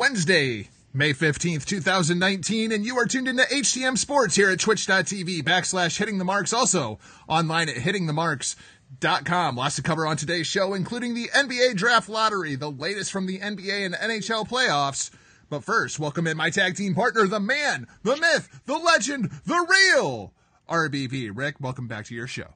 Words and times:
Wednesday, 0.00 0.70
May 0.94 1.12
15th, 1.12 1.66
2019, 1.66 2.72
and 2.72 2.86
you 2.86 2.96
are 2.96 3.04
tuned 3.04 3.28
into 3.28 3.42
HTM 3.42 3.98
Sports 3.98 4.34
here 4.34 4.48
at 4.48 4.58
twitch.tv 4.58 5.42
backslash 5.42 5.98
hitting 5.98 6.16
the 6.16 6.24
marks. 6.24 6.54
Also 6.54 6.98
online 7.28 7.68
at 7.68 7.76
hittingthemarks.com. 7.76 9.56
Lots 9.56 9.76
to 9.76 9.82
cover 9.82 10.06
on 10.06 10.16
today's 10.16 10.46
show, 10.46 10.72
including 10.72 11.12
the 11.12 11.28
NBA 11.28 11.76
draft 11.76 12.08
lottery, 12.08 12.54
the 12.54 12.70
latest 12.70 13.12
from 13.12 13.26
the 13.26 13.40
NBA 13.40 13.84
and 13.84 13.94
NHL 13.94 14.48
playoffs. 14.48 15.10
But 15.50 15.64
first, 15.64 15.98
welcome 15.98 16.26
in 16.26 16.38
my 16.38 16.48
tag 16.48 16.76
team 16.76 16.94
partner, 16.94 17.26
the 17.26 17.38
man, 17.38 17.86
the 18.02 18.16
myth, 18.16 18.62
the 18.64 18.78
legend, 18.78 19.30
the 19.44 19.66
real 19.68 20.32
RBV. 20.66 21.32
Rick, 21.34 21.56
welcome 21.60 21.88
back 21.88 22.06
to 22.06 22.14
your 22.14 22.26
show. 22.26 22.54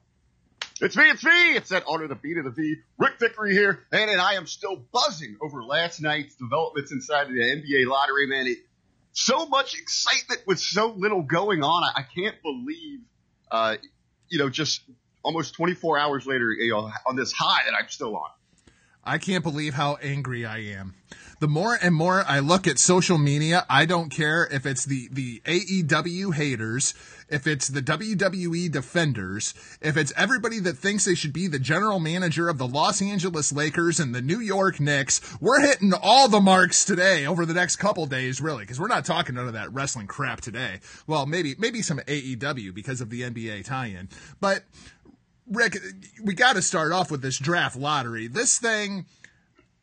It's 0.81 0.97
me, 0.97 1.09
it's 1.09 1.23
me. 1.23 1.55
It's 1.55 1.69
that 1.69 1.83
honor 1.87 2.07
the 2.07 2.15
beat 2.15 2.37
of 2.37 2.43
the 2.43 2.51
V. 2.51 2.75
Rick 2.97 3.13
Vickery 3.19 3.53
here, 3.53 3.85
and 3.93 4.19
I 4.19 4.33
am 4.33 4.45
still 4.45 4.75
buzzing 4.75 5.37
over 5.41 5.63
last 5.63 6.01
night's 6.01 6.35
developments 6.35 6.91
inside 6.91 7.27
of 7.27 7.33
the 7.33 7.39
NBA 7.39 7.87
lottery, 7.87 8.27
man. 8.27 8.47
It, 8.47 8.57
so 9.13 9.45
much 9.45 9.73
excitement 9.79 10.41
with 10.45 10.59
so 10.59 10.93
little 10.97 11.21
going 11.21 11.63
on. 11.63 11.83
I, 11.83 12.01
I 12.01 12.03
can't 12.03 12.35
believe, 12.41 12.99
uh, 13.49 13.77
you 14.27 14.37
know, 14.37 14.49
just 14.49 14.81
almost 15.23 15.53
24 15.55 15.97
hours 15.97 16.25
later, 16.25 16.51
you 16.51 16.71
know, 16.71 16.91
on 17.07 17.15
this 17.15 17.31
high 17.31 17.63
that 17.65 17.73
I'm 17.73 17.87
still 17.87 18.17
on. 18.17 18.29
I 19.01 19.17
can't 19.17 19.43
believe 19.43 19.73
how 19.73 19.95
angry 20.01 20.45
I 20.45 20.57
am 20.57 20.95
the 21.39 21.47
more 21.47 21.77
and 21.81 21.93
more 21.93 22.23
I 22.27 22.39
look 22.39 22.67
at 22.67 22.79
social 22.79 23.17
media, 23.17 23.65
I 23.69 23.85
don't 23.85 24.09
care 24.09 24.47
if 24.51 24.65
it's 24.65 24.85
the, 24.85 25.09
the 25.11 25.41
AEW 25.45 26.33
haters, 26.33 26.93
if 27.29 27.47
it's 27.47 27.67
the 27.67 27.81
WWE 27.81 28.71
defenders, 28.71 29.53
if 29.81 29.97
it's 29.97 30.13
everybody 30.15 30.59
that 30.59 30.77
thinks 30.77 31.05
they 31.05 31.15
should 31.15 31.33
be 31.33 31.47
the 31.47 31.59
general 31.59 31.99
manager 31.99 32.47
of 32.47 32.57
the 32.57 32.67
Los 32.67 33.01
Angeles 33.01 33.51
Lakers 33.51 33.99
and 33.99 34.13
the 34.13 34.21
New 34.21 34.39
York 34.39 34.79
Knicks. 34.79 35.21
We're 35.41 35.61
hitting 35.61 35.93
all 35.93 36.27
the 36.27 36.41
marks 36.41 36.85
today 36.85 37.25
over 37.25 37.45
the 37.45 37.53
next 37.53 37.77
couple 37.77 38.05
days, 38.05 38.41
really, 38.41 38.63
because 38.63 38.79
we're 38.79 38.87
not 38.87 39.05
talking 39.05 39.35
none 39.35 39.47
of 39.47 39.53
that 39.53 39.73
wrestling 39.73 40.07
crap 40.07 40.41
today. 40.41 40.79
Well, 41.07 41.25
maybe, 41.25 41.55
maybe 41.57 41.81
some 41.81 41.99
AEW 41.99 42.73
because 42.73 43.01
of 43.01 43.09
the 43.09 43.21
NBA 43.21 43.65
tie-in, 43.65 44.09
but 44.39 44.63
Rick, 45.47 45.77
we 46.23 46.33
got 46.33 46.53
to 46.55 46.61
start 46.61 46.91
off 46.91 47.11
with 47.11 47.21
this 47.21 47.37
draft 47.37 47.75
lottery. 47.75 48.27
This 48.27 48.57
thing, 48.57 49.05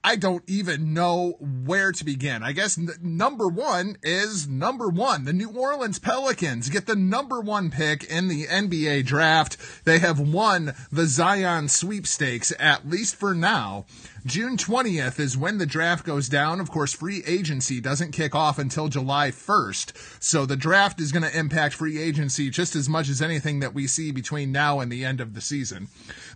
I 0.05 0.17
don't 0.17 0.43
even 0.49 0.95
know 0.95 1.37
where 1.39 1.93
to 1.93 2.05
begin. 2.05 2.43
I 2.43 2.51
guess 2.51 2.77
n- 2.77 2.89
number 3.01 3.47
one 3.47 3.97
is 4.03 4.49
number 4.49 4.89
one. 4.89 5.25
The 5.25 5.33
New 5.33 5.51
Orleans 5.51 6.01
Pelicans 6.01 6.69
get 6.71 6.87
the 6.87 6.97
number 6.97 7.41
one 7.41 7.71
pick 7.71 8.03
in 8.03 8.27
the 8.27 8.47
NBA 8.47 9.07
draft. 9.07 9.57
They 9.85 10.01
have 10.01 10.19
won 10.19 10.75
the 10.91 11.07
Zion 11.07 11.69
sweepstakes, 11.69 12.53
at 12.59 12.89
least 12.89 13.15
for 13.15 13.33
now. 13.33 13.87
June 14.25 14.57
20th 14.57 15.19
is 15.19 15.37
when 15.37 15.59
the 15.59 15.67
draft 15.67 16.07
goes 16.07 16.29
down. 16.29 16.61
Of 16.61 16.71
course, 16.71 16.93
free 16.93 17.25
agency 17.27 17.81
doesn't 17.81 18.13
kick 18.13 18.37
off 18.37 18.57
until 18.57 18.87
July 18.87 19.33
1st. 19.33 20.23
So 20.23 20.47
the 20.47 20.57
draft 20.57 21.01
is 21.01 21.11
going 21.11 21.25
to 21.25 21.37
impact 21.37 21.75
free 21.75 22.01
agency 22.01 22.49
just 22.49 22.77
as 22.77 22.89
much 22.89 23.09
as 23.09 23.21
anything 23.21 23.59
that 23.61 23.75
we 23.75 23.89
see 23.89 24.13
between 24.13 24.53
now 24.53 24.79
and 24.79 24.93
the 24.93 25.05
end 25.05 25.21
of 25.21 25.35
the 25.35 25.41
season. 25.41 25.89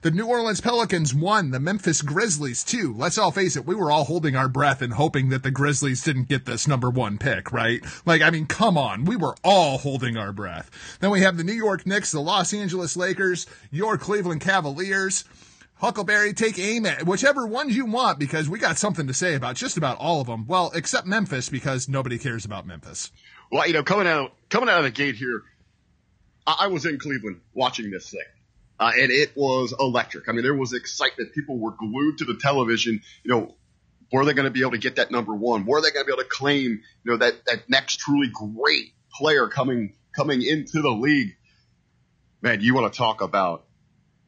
The 0.03 0.11
New 0.11 0.27
Orleans 0.27 0.61
Pelicans 0.61 1.15
won 1.15 1.53
the 1.53 1.61
Memphis 1.61 2.03
Grizzlies 2.03 2.65
too. 2.65 2.93
Let's 2.93 3.19
all 3.19 3.31
face 3.31 3.55
it, 3.55 3.67
we 3.67 3.77
were 3.77 3.93
all 3.93 4.05
holding 4.05 4.35
our 4.35 4.49
breath 4.49 4.83
and 4.83 4.95
hoping 4.95 5.29
that 5.29 5.45
the 5.45 5.53
Grizzlies 5.53 6.03
didn't 6.03 6.29
get 6.29 6.45
this 6.45 6.67
number 6.67 6.91
one 6.91 7.19
pick, 7.19 7.53
right? 7.53 7.81
Like, 8.05 8.21
I 8.21 8.31
mean, 8.31 8.47
come 8.47 8.77
on. 8.77 9.05
We 9.05 9.15
were 9.15 9.37
all 9.45 9.79
holding 9.79 10.17
our 10.17 10.33
breath. 10.33 10.73
Then 10.99 11.13
we 11.13 11.21
have 11.21 11.37
the 11.37 11.45
New 11.45 11.53
York 11.53 11.87
Knicks, 11.87 12.11
the 12.11 12.21
Los 12.21 12.53
Angeles 12.53 12.97
Lakers, 12.97 13.47
your 13.71 13.97
Cleveland 13.97 14.41
Cavaliers. 14.41 15.23
Huckleberry, 15.79 16.33
take 16.33 16.59
aim 16.59 16.87
at 16.87 17.05
whichever 17.05 17.47
ones 17.47 17.77
you 17.77 17.85
want 17.85 18.19
because 18.19 18.49
we 18.49 18.59
got 18.59 18.79
something 18.79 19.09
to 19.09 19.15
say 19.15 19.35
about 19.35 19.57
just 19.57 19.77
about 19.77 19.99
all 19.99 20.23
of 20.23 20.27
them. 20.27 20.47
Well, 20.47 20.73
except 20.75 21.07
Memphis 21.07 21.51
because 21.51 21.87
nobody 21.87 22.19
cares 22.19 22.47
about 22.47 22.67
Memphis. 22.67 23.13
Well, 23.53 23.67
you 23.67 23.75
know, 23.75 23.83
coming 23.83 24.07
out 24.07 24.33
coming 24.49 24.71
out 24.71 24.79
of 24.79 24.85
the 24.85 24.91
gate 24.91 25.17
here, 25.17 25.43
I, 26.47 26.57
I 26.61 26.67
was 26.69 26.87
in 26.87 26.99
Cleveland 26.99 27.43
watching 27.53 27.91
this 27.91 28.09
thing, 28.11 28.21
uh, 28.81 28.93
and 28.95 29.11
it 29.11 29.37
was 29.37 29.75
electric. 29.79 30.31
I 30.31 30.33
mean, 30.33 30.45
there 30.45 30.55
was 30.55 30.73
excitement. 30.73 31.35
People 31.35 31.59
were 31.59 31.73
glued 31.73 32.19
to 32.19 32.25
the 32.25 32.39
television. 32.41 33.03
You 33.23 33.31
know, 33.31 33.55
were 34.11 34.25
they 34.25 34.33
going 34.33 34.47
to 34.47 34.51
be 34.51 34.63
able 34.63 34.73
to 34.73 34.79
get 34.79 34.97
that 34.97 35.11
number 35.11 35.35
one? 35.35 35.67
Were 35.67 35.83
they 35.83 35.91
going 35.91 36.07
to 36.07 36.11
be 36.11 36.13
able 36.15 36.23
to 36.23 36.29
claim, 36.29 36.81
you 37.05 37.13
know, 37.13 37.19
that 37.19 37.45
that 37.47 37.69
next 37.69 37.99
truly 37.99 38.31
great 38.33 38.95
player 39.13 39.47
coming 39.49 39.93
coming 40.17 40.41
into 40.41 40.81
the 40.81 40.91
league? 40.91 41.37
Man, 42.41 42.63
you 42.63 42.75
want 42.75 42.91
to 42.91 42.97
talk 42.97 43.21
about 43.21 43.66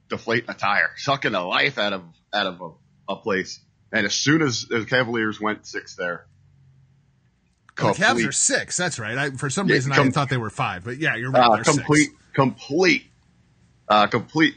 deflate 0.08 0.44
a 0.48 0.54
tire, 0.54 0.90
sucking 0.96 1.32
the 1.32 1.40
life 1.40 1.78
out 1.78 1.92
of 1.92 2.02
out 2.32 2.46
of 2.46 2.60
a, 2.60 3.12
a 3.12 3.16
place. 3.16 3.60
And 3.92 4.04
as 4.04 4.14
soon 4.14 4.42
as 4.42 4.66
the 4.66 4.84
Cavaliers 4.84 5.40
went 5.40 5.66
six 5.66 5.96
there, 5.96 6.26
well, 7.80 7.94
the 7.94 8.02
Cavs 8.02 8.28
are 8.28 8.32
six. 8.32 8.76
That's 8.76 8.98
right. 8.98 9.16
I, 9.16 9.30
for 9.30 9.50
some 9.50 9.66
reason, 9.66 9.92
com- 9.92 10.08
I 10.08 10.10
thought 10.10 10.28
they 10.28 10.36
were 10.36 10.50
five, 10.50 10.84
but 10.84 10.98
yeah, 10.98 11.16
you're 11.16 11.30
right. 11.30 11.60
Uh, 11.60 11.62
complete, 11.62 12.08
six. 12.08 12.16
complete, 12.34 13.04
uh, 13.88 14.06
complete. 14.08 14.56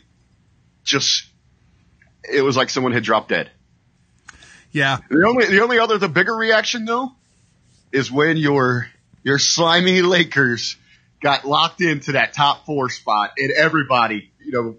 Just, 0.84 1.26
it 2.24 2.42
was 2.42 2.58
like 2.58 2.70
someone 2.70 2.92
had 2.92 3.04
dropped 3.04 3.30
dead. 3.30 3.52
Yeah. 4.72 4.98
The 5.10 5.26
only, 5.28 5.46
the 5.46 5.62
only 5.62 5.80
other, 5.80 5.98
the 5.98 6.10
bigger 6.10 6.36
reaction 6.36 6.86
though, 6.86 7.12
is 7.92 8.12
when 8.12 8.38
your 8.38 8.88
your 9.24 9.38
slimy 9.38 10.02
Lakers 10.02 10.78
got 11.22 11.46
locked 11.46 11.82
into 11.82 12.14
that 12.14 12.34
top 12.34 12.66
four 12.66 12.90
spot, 12.90 13.34
and 13.38 13.52
everybody, 13.52 14.32
you 14.40 14.52
know, 14.52 14.76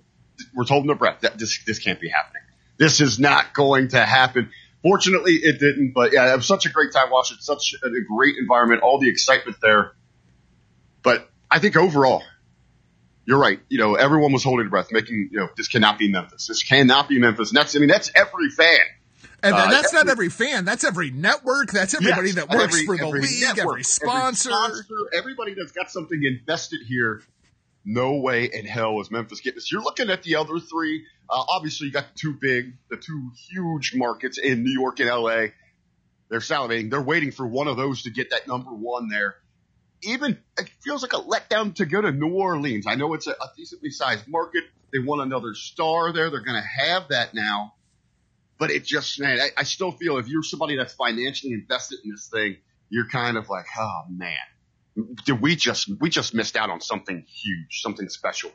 was 0.55 0.69
holding 0.69 0.89
their 0.89 0.97
breath. 0.97 1.21
That 1.21 1.39
this 1.39 1.65
this 1.65 1.79
can't 1.79 2.01
be 2.01 2.09
happening. 2.09 2.43
This 2.79 3.01
is 3.01 3.19
not 3.19 3.55
going 3.55 3.89
to 3.89 4.05
happen. 4.05 4.51
Fortunately, 4.83 5.35
it 5.35 5.61
didn't. 5.61 5.93
But 5.93 6.13
yeah, 6.13 6.33
it 6.33 6.37
was 6.37 6.47
such 6.47 6.67
a 6.67 6.71
great 6.71 6.93
time 6.93 7.11
watching. 7.11 7.39
Such 7.41 7.75
a 7.83 7.89
great 7.89 8.37
environment. 8.39 8.83
All 8.83 8.99
the 8.99 9.09
excitement 9.09 9.59
there. 9.63 9.93
But 11.03 11.29
I 11.51 11.59
think 11.59 11.77
overall, 11.77 12.23
you're 13.25 13.39
right. 13.39 13.61
You 13.69 13.79
know, 13.79 13.95
everyone 13.95 14.33
was 14.33 14.43
holding 14.43 14.65
their 14.65 14.71
breath, 14.71 14.89
making 14.91 15.29
you 15.31 15.39
know 15.39 15.49
this 15.57 15.69
cannot 15.69 15.99
be 15.99 16.11
Memphis. 16.11 16.47
This 16.47 16.63
cannot 16.63 17.09
be 17.09 17.19
Memphis. 17.19 17.51
And 17.51 17.57
that's 17.57 17.77
I 17.77 17.79
mean 17.79 17.89
that's 17.89 18.11
every 18.15 18.51
fan. 18.51 18.79
And 19.45 19.55
uh, 19.55 19.71
that's 19.71 19.93
every, 19.93 20.05
not 20.05 20.13
every 20.13 20.29
fan. 20.29 20.65
That's 20.65 20.85
every 20.85 21.11
network. 21.11 21.73
That's 21.73 21.95
everybody 21.95 22.29
yes, 22.29 22.37
that 22.37 22.49
works 22.49 22.75
every, 22.75 22.87
for 22.87 22.97
the 22.97 23.09
league. 23.09 23.43
Network, 23.43 23.59
every, 23.59 23.83
sponsor. 23.85 24.51
every 24.51 24.77
sponsor. 24.77 24.95
Everybody 25.15 25.55
that's 25.55 25.73
got 25.73 25.91
something 25.91 26.23
invested 26.23 26.81
here 26.87 27.23
no 27.85 28.17
way 28.17 28.45
in 28.53 28.65
hell 28.65 29.01
is 29.01 29.11
Memphis 29.11 29.41
getting 29.41 29.57
this. 29.57 29.71
You're 29.73 29.83
looking 29.83 30.11
at 30.11 30.23
the 30.23 30.37
other 30.37 30.59
three. 30.59 31.05
Uh, 31.29 31.43
obviously, 31.49 31.89
you 31.89 31.93
got 31.93 32.13
the 32.13 32.19
two 32.19 32.37
big, 32.41 32.75
the 32.91 32.97
two 32.97 33.31
huge 33.51 33.95
markets 33.95 34.39
in 34.39 34.63
New 34.63 34.73
York 34.73 35.01
and 35.01 35.09
LA. 35.09 35.47
They're 36.29 36.41
salivating. 36.41 36.91
They're 36.91 37.03
waiting 37.03 37.33
for 37.33 37.47
one 37.47 37.69
of 37.69 37.77
those 37.77 38.03
to 38.03 38.11
get 38.11 38.31
that 38.31 38.47
number 38.47 38.71
one 38.71 39.09
there. 39.09 39.37
Even 40.03 40.39
it 40.59 40.71
feels 40.83 41.03
like 41.03 41.13
a 41.13 41.17
letdown 41.17 41.75
to 41.77 41.87
go 41.87 42.01
to 42.01 42.11
New 42.13 42.35
Orleans. 42.35 42.87
I 42.87 42.95
know 42.95 43.15
it's 43.15 43.27
a, 43.27 43.33
a 43.33 43.51
decently 43.57 43.91
sized 43.91 44.27
market. 44.29 44.65
They 44.93 44.99
want 44.99 45.23
another 45.23 45.55
star 45.55 46.13
there. 46.13 46.31
They're 46.31 46.41
going 46.41 46.61
to 46.61 46.85
have 46.85 47.09
that 47.09 47.35
now. 47.35 47.75
But 48.59 48.71
it 48.71 48.85
just, 48.85 49.19
man, 49.21 49.41
I, 49.41 49.49
I 49.57 49.63
still 49.65 49.91
feel 49.91 50.19
if 50.19 50.29
you're 50.29 50.43
somebody 50.43 50.77
that's 50.77 50.95
financially 50.95 51.53
invested 51.53 52.01
in 52.05 52.11
this 52.11 52.29
thing, 52.29 52.57
you're 52.91 53.09
kind 53.09 53.37
of 53.37 53.49
like, 53.49 53.65
oh 53.79 54.03
man, 54.09 54.37
did 55.25 55.41
we 55.41 55.57
just 55.57 55.91
we 56.01 56.11
just 56.11 56.35
missed 56.35 56.57
out 56.57 56.71
on 56.71 56.81
something 56.81 57.25
huge, 57.29 57.81
something 57.83 58.09
special 58.09 58.51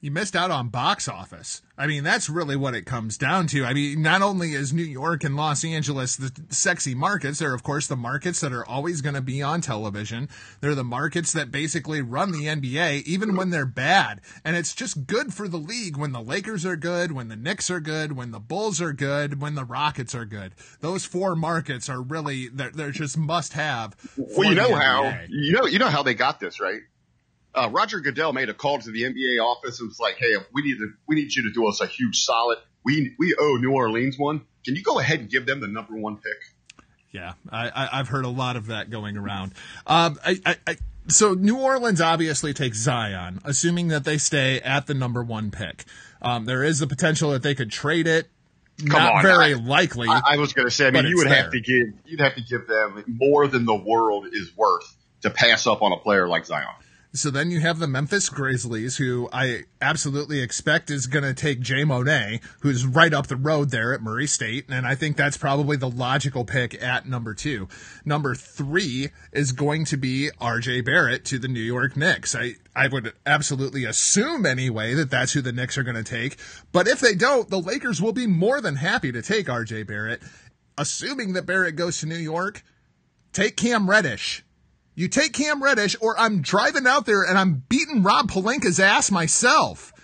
you 0.00 0.10
missed 0.10 0.34
out 0.34 0.50
on 0.50 0.68
box 0.68 1.08
office. 1.08 1.62
I 1.76 1.86
mean, 1.86 2.04
that's 2.04 2.28
really 2.28 2.56
what 2.56 2.74
it 2.74 2.86
comes 2.86 3.16
down 3.18 3.46
to. 3.48 3.64
I 3.64 3.74
mean, 3.74 4.02
not 4.02 4.22
only 4.22 4.52
is 4.52 4.72
New 4.72 4.82
York 4.82 5.24
and 5.24 5.36
Los 5.36 5.64
Angeles 5.64 6.16
the 6.16 6.30
sexy 6.50 6.94
markets, 6.94 7.38
they're 7.38 7.54
of 7.54 7.62
course 7.62 7.86
the 7.86 7.96
markets 7.96 8.40
that 8.40 8.52
are 8.52 8.66
always 8.66 9.00
going 9.00 9.14
to 9.14 9.20
be 9.22 9.42
on 9.42 9.60
television. 9.60 10.28
They're 10.60 10.74
the 10.74 10.84
markets 10.84 11.32
that 11.32 11.50
basically 11.50 12.00
run 12.02 12.32
the 12.32 12.46
NBA, 12.46 13.04
even 13.04 13.36
when 13.36 13.50
they're 13.50 13.66
bad. 13.66 14.20
And 14.44 14.56
it's 14.56 14.74
just 14.74 15.06
good 15.06 15.32
for 15.34 15.48
the 15.48 15.58
league 15.58 15.96
when 15.96 16.12
the 16.12 16.22
Lakers 16.22 16.64
are 16.66 16.76
good, 16.76 17.12
when 17.12 17.28
the 17.28 17.36
Knicks 17.36 17.70
are 17.70 17.80
good, 17.80 18.12
when 18.12 18.30
the 18.30 18.40
Bulls 18.40 18.80
are 18.80 18.92
good, 18.92 19.40
when 19.40 19.54
the 19.54 19.64
Rockets 19.64 20.14
are 20.14 20.26
good. 20.26 20.54
Those 20.80 21.04
four 21.04 21.36
markets 21.36 21.88
are 21.88 22.00
really, 22.00 22.48
they're, 22.48 22.70
they're 22.70 22.90
just 22.90 23.16
must 23.16 23.52
have. 23.54 23.96
Well, 24.16 24.48
you 24.48 24.54
know 24.54 24.74
how, 24.74 25.18
you 25.28 25.52
know, 25.52 25.66
you 25.66 25.78
know 25.78 25.88
how 25.88 26.02
they 26.02 26.14
got 26.14 26.40
this, 26.40 26.60
right? 26.60 26.80
Uh, 27.54 27.68
Roger 27.70 28.00
Goodell 28.00 28.32
made 28.32 28.48
a 28.48 28.54
call 28.54 28.78
to 28.78 28.90
the 28.90 29.02
NBA 29.02 29.42
office 29.42 29.80
and 29.80 29.88
was 29.88 30.00
like, 30.00 30.16
"Hey, 30.16 30.34
we 30.52 30.62
need 30.62 30.78
to, 30.78 30.92
we 31.06 31.16
need 31.16 31.34
you 31.34 31.44
to 31.44 31.52
do 31.52 31.68
us 31.68 31.80
a 31.80 31.86
huge 31.86 32.24
solid. 32.24 32.58
We 32.84 33.14
we 33.18 33.34
owe 33.38 33.56
New 33.60 33.72
Orleans 33.72 34.18
one. 34.18 34.42
Can 34.64 34.76
you 34.76 34.82
go 34.82 34.98
ahead 34.98 35.20
and 35.20 35.30
give 35.30 35.46
them 35.46 35.60
the 35.60 35.68
number 35.68 35.96
one 35.96 36.16
pick?" 36.16 36.84
Yeah, 37.12 37.32
I, 37.50 37.70
I 37.74 37.96
have 37.96 38.08
heard 38.08 38.24
a 38.24 38.28
lot 38.28 38.56
of 38.56 38.66
that 38.66 38.88
going 38.88 39.16
around. 39.16 39.52
Um, 39.84 40.20
I, 40.24 40.40
I, 40.46 40.56
I 40.66 40.76
so 41.08 41.34
New 41.34 41.58
Orleans 41.58 42.00
obviously 42.00 42.54
takes 42.54 42.78
Zion, 42.78 43.40
assuming 43.44 43.88
that 43.88 44.04
they 44.04 44.18
stay 44.18 44.60
at 44.60 44.86
the 44.86 44.94
number 44.94 45.22
one 45.22 45.50
pick. 45.50 45.84
Um, 46.22 46.44
there 46.44 46.62
is 46.62 46.78
the 46.78 46.86
potential 46.86 47.30
that 47.32 47.42
they 47.42 47.54
could 47.54 47.70
trade 47.70 48.06
it. 48.06 48.28
Come 48.78 49.02
Not 49.02 49.14
on, 49.16 49.22
very 49.22 49.54
I, 49.54 49.58
likely. 49.58 50.08
I, 50.08 50.22
I 50.24 50.36
was 50.36 50.52
going 50.52 50.66
to 50.66 50.70
say, 50.70 50.86
I 50.86 50.90
mean, 50.90 51.06
you 51.06 51.16
would 51.16 51.26
there. 51.26 51.42
have 51.42 51.50
to 51.50 51.60
give 51.60 51.88
you'd 52.06 52.20
have 52.20 52.36
to 52.36 52.42
give 52.42 52.66
them 52.66 53.04
more 53.06 53.46
than 53.46 53.66
the 53.66 53.74
world 53.74 54.26
is 54.32 54.56
worth 54.56 54.96
to 55.22 55.30
pass 55.30 55.66
up 55.66 55.82
on 55.82 55.92
a 55.92 55.98
player 55.98 56.28
like 56.28 56.46
Zion. 56.46 56.66
So 57.12 57.28
then 57.28 57.50
you 57.50 57.58
have 57.58 57.80
the 57.80 57.88
Memphis 57.88 58.28
Grizzlies, 58.28 58.96
who 58.96 59.28
I 59.32 59.64
absolutely 59.82 60.40
expect 60.40 60.90
is 60.90 61.08
going 61.08 61.24
to 61.24 61.34
take 61.34 61.68
Ja 61.68 61.84
Morant, 61.84 62.40
who's 62.60 62.86
right 62.86 63.12
up 63.12 63.26
the 63.26 63.34
road 63.34 63.70
there 63.70 63.92
at 63.92 64.00
Murray 64.00 64.28
State. 64.28 64.66
And 64.68 64.86
I 64.86 64.94
think 64.94 65.16
that's 65.16 65.36
probably 65.36 65.76
the 65.76 65.90
logical 65.90 66.44
pick 66.44 66.80
at 66.80 67.08
number 67.08 67.34
two. 67.34 67.66
Number 68.04 68.36
three 68.36 69.10
is 69.32 69.50
going 69.50 69.86
to 69.86 69.96
be 69.96 70.30
RJ 70.40 70.84
Barrett 70.84 71.24
to 71.26 71.40
the 71.40 71.48
New 71.48 71.58
York 71.58 71.96
Knicks. 71.96 72.36
I, 72.36 72.54
I 72.76 72.86
would 72.86 73.12
absolutely 73.26 73.84
assume 73.86 74.46
anyway 74.46 74.94
that 74.94 75.10
that's 75.10 75.32
who 75.32 75.40
the 75.40 75.52
Knicks 75.52 75.76
are 75.76 75.82
going 75.82 75.96
to 75.96 76.04
take. 76.04 76.36
But 76.70 76.86
if 76.86 77.00
they 77.00 77.16
don't, 77.16 77.50
the 77.50 77.60
Lakers 77.60 78.00
will 78.00 78.12
be 78.12 78.28
more 78.28 78.60
than 78.60 78.76
happy 78.76 79.10
to 79.10 79.20
take 79.20 79.46
RJ 79.46 79.88
Barrett. 79.88 80.22
Assuming 80.78 81.32
that 81.32 81.44
Barrett 81.44 81.74
goes 81.74 81.98
to 81.98 82.06
New 82.06 82.14
York, 82.14 82.62
take 83.32 83.56
Cam 83.56 83.90
Reddish 83.90 84.44
you 85.00 85.08
take 85.08 85.32
Cam 85.32 85.62
Reddish, 85.62 85.96
or 86.00 86.18
I'm 86.20 86.42
driving 86.42 86.86
out 86.86 87.06
there 87.06 87.22
and 87.22 87.38
I'm 87.38 87.64
beating 87.70 88.02
Rob 88.02 88.30
Pelinka's 88.30 88.78
ass 88.78 89.10
myself. 89.10 89.94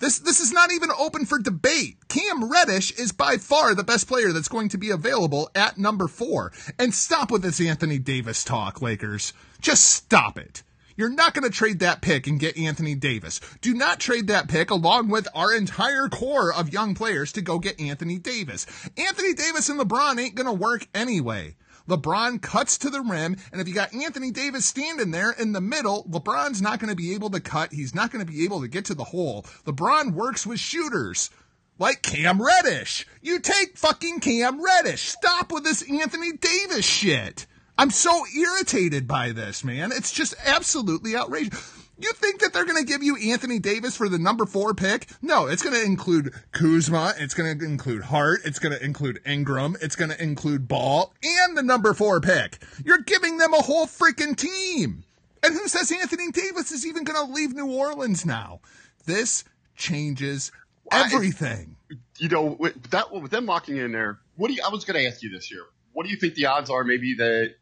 This 0.00 0.18
this 0.18 0.40
is 0.40 0.52
not 0.52 0.72
even 0.72 0.90
open 0.98 1.26
for 1.26 1.38
debate. 1.38 2.08
Cam 2.08 2.50
Reddish 2.50 2.90
is 2.98 3.12
by 3.12 3.36
far 3.36 3.72
the 3.72 3.84
best 3.84 4.08
player 4.08 4.32
that's 4.32 4.48
going 4.48 4.68
to 4.70 4.78
be 4.78 4.90
available 4.90 5.48
at 5.54 5.78
number 5.78 6.08
four. 6.08 6.50
And 6.76 6.92
stop 6.92 7.30
with 7.30 7.42
this 7.42 7.60
Anthony 7.60 8.00
Davis 8.00 8.42
talk, 8.42 8.82
Lakers. 8.82 9.32
Just 9.60 9.84
stop 9.84 10.36
it. 10.36 10.64
You're 10.96 11.08
not 11.08 11.34
going 11.34 11.44
to 11.44 11.56
trade 11.56 11.78
that 11.78 12.02
pick 12.02 12.26
and 12.26 12.40
get 12.40 12.58
Anthony 12.58 12.96
Davis. 12.96 13.40
Do 13.60 13.74
not 13.74 14.00
trade 14.00 14.26
that 14.26 14.48
pick 14.48 14.72
along 14.72 15.08
with 15.08 15.28
our 15.36 15.54
entire 15.54 16.08
core 16.08 16.52
of 16.52 16.72
young 16.72 16.96
players 16.96 17.30
to 17.32 17.42
go 17.42 17.60
get 17.60 17.80
Anthony 17.80 18.18
Davis. 18.18 18.66
Anthony 18.96 19.34
Davis 19.34 19.68
and 19.68 19.78
LeBron 19.78 20.18
ain't 20.18 20.34
going 20.34 20.48
to 20.48 20.52
work 20.52 20.88
anyway. 20.94 21.54
LeBron 21.88 22.40
cuts 22.40 22.78
to 22.78 22.90
the 22.90 23.00
rim, 23.00 23.36
and 23.50 23.60
if 23.60 23.68
you 23.68 23.74
got 23.74 23.94
Anthony 23.94 24.30
Davis 24.30 24.66
standing 24.66 25.10
there 25.10 25.32
in 25.32 25.52
the 25.52 25.60
middle, 25.60 26.04
LeBron's 26.04 26.62
not 26.62 26.78
going 26.78 26.90
to 26.90 26.96
be 26.96 27.14
able 27.14 27.30
to 27.30 27.40
cut. 27.40 27.72
He's 27.72 27.94
not 27.94 28.10
going 28.10 28.24
to 28.24 28.30
be 28.30 28.44
able 28.44 28.60
to 28.60 28.68
get 28.68 28.84
to 28.86 28.94
the 28.94 29.04
hole. 29.04 29.42
LeBron 29.66 30.12
works 30.12 30.46
with 30.46 30.60
shooters. 30.60 31.30
Like 31.78 32.02
Cam 32.02 32.40
Reddish. 32.40 33.06
You 33.22 33.40
take 33.40 33.76
fucking 33.76 34.20
Cam 34.20 34.62
Reddish. 34.62 35.02
Stop 35.02 35.50
with 35.50 35.64
this 35.64 35.82
Anthony 35.90 36.32
Davis 36.32 36.84
shit. 36.84 37.46
I'm 37.76 37.90
so 37.90 38.24
irritated 38.36 39.08
by 39.08 39.32
this, 39.32 39.64
man. 39.64 39.90
It's 39.90 40.12
just 40.12 40.34
absolutely 40.44 41.16
outrageous. 41.16 41.81
You 42.02 42.12
think 42.14 42.40
that 42.40 42.52
they're 42.52 42.64
going 42.64 42.84
to 42.84 42.84
give 42.84 43.04
you 43.04 43.16
Anthony 43.16 43.60
Davis 43.60 43.96
for 43.96 44.08
the 44.08 44.18
number 44.18 44.44
four 44.44 44.74
pick? 44.74 45.08
No, 45.22 45.46
it's 45.46 45.62
going 45.62 45.76
to 45.76 45.84
include 45.84 46.34
Kuzma. 46.50 47.14
It's 47.16 47.32
going 47.32 47.56
to 47.56 47.64
include 47.64 48.02
Hart. 48.02 48.40
It's 48.44 48.58
going 48.58 48.76
to 48.76 48.84
include 48.84 49.20
Ingram. 49.24 49.76
It's 49.80 49.94
going 49.94 50.10
to 50.10 50.20
include 50.20 50.66
Ball 50.66 51.14
and 51.22 51.56
the 51.56 51.62
number 51.62 51.94
four 51.94 52.20
pick. 52.20 52.58
You're 52.84 53.02
giving 53.02 53.38
them 53.38 53.54
a 53.54 53.62
whole 53.62 53.86
freaking 53.86 54.36
team. 54.36 55.04
And 55.44 55.54
who 55.54 55.68
says 55.68 55.92
Anthony 55.92 56.32
Davis 56.32 56.72
is 56.72 56.84
even 56.84 57.04
going 57.04 57.24
to 57.24 57.32
leave 57.32 57.54
New 57.54 57.70
Orleans 57.70 58.26
now? 58.26 58.60
This 59.06 59.44
changes 59.76 60.50
everything. 60.90 61.76
I, 61.88 61.94
you 62.18 62.28
know, 62.28 62.56
with 62.58 62.90
that 62.90 63.12
with 63.12 63.30
them 63.30 63.46
locking 63.46 63.76
in 63.76 63.92
there, 63.92 64.18
what 64.36 64.48
do 64.48 64.54
you, 64.54 64.62
I 64.66 64.70
was 64.70 64.84
going 64.84 65.00
to 65.00 65.06
ask 65.06 65.22
you 65.22 65.30
this 65.30 65.52
year. 65.52 65.62
What 65.92 66.04
do 66.04 66.10
you 66.10 66.16
think 66.16 66.34
the 66.34 66.46
odds 66.46 66.68
are 66.68 66.82
maybe 66.82 67.14
that 67.14 67.54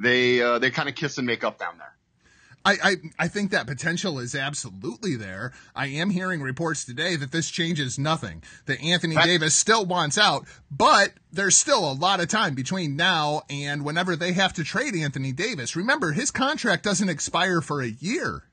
they 0.00 0.40
uh, 0.40 0.60
they 0.60 0.70
kind 0.70 0.88
of 0.88 0.94
kiss 0.94 1.18
and 1.18 1.26
make 1.26 1.42
up 1.42 1.58
down 1.58 1.78
there? 1.78 1.93
I, 2.64 2.72
I, 2.82 2.96
I 3.18 3.28
think 3.28 3.50
that 3.50 3.66
potential 3.66 4.18
is 4.18 4.34
absolutely 4.34 5.16
there. 5.16 5.52
I 5.76 5.88
am 5.88 6.08
hearing 6.08 6.40
reports 6.40 6.84
today 6.84 7.14
that 7.16 7.30
this 7.30 7.50
changes 7.50 7.98
nothing. 7.98 8.42
That 8.66 8.82
Anthony 8.82 9.16
Davis 9.16 9.54
still 9.54 9.84
wants 9.84 10.16
out, 10.16 10.46
but 10.70 11.12
there's 11.30 11.56
still 11.56 11.90
a 11.90 11.92
lot 11.92 12.20
of 12.20 12.28
time 12.28 12.54
between 12.54 12.96
now 12.96 13.42
and 13.50 13.84
whenever 13.84 14.16
they 14.16 14.32
have 14.32 14.54
to 14.54 14.64
trade 14.64 14.94
Anthony 14.94 15.32
Davis. 15.32 15.76
Remember, 15.76 16.12
his 16.12 16.30
contract 16.30 16.84
doesn't 16.84 17.10
expire 17.10 17.60
for 17.60 17.82
a 17.82 17.88
year. 17.88 18.44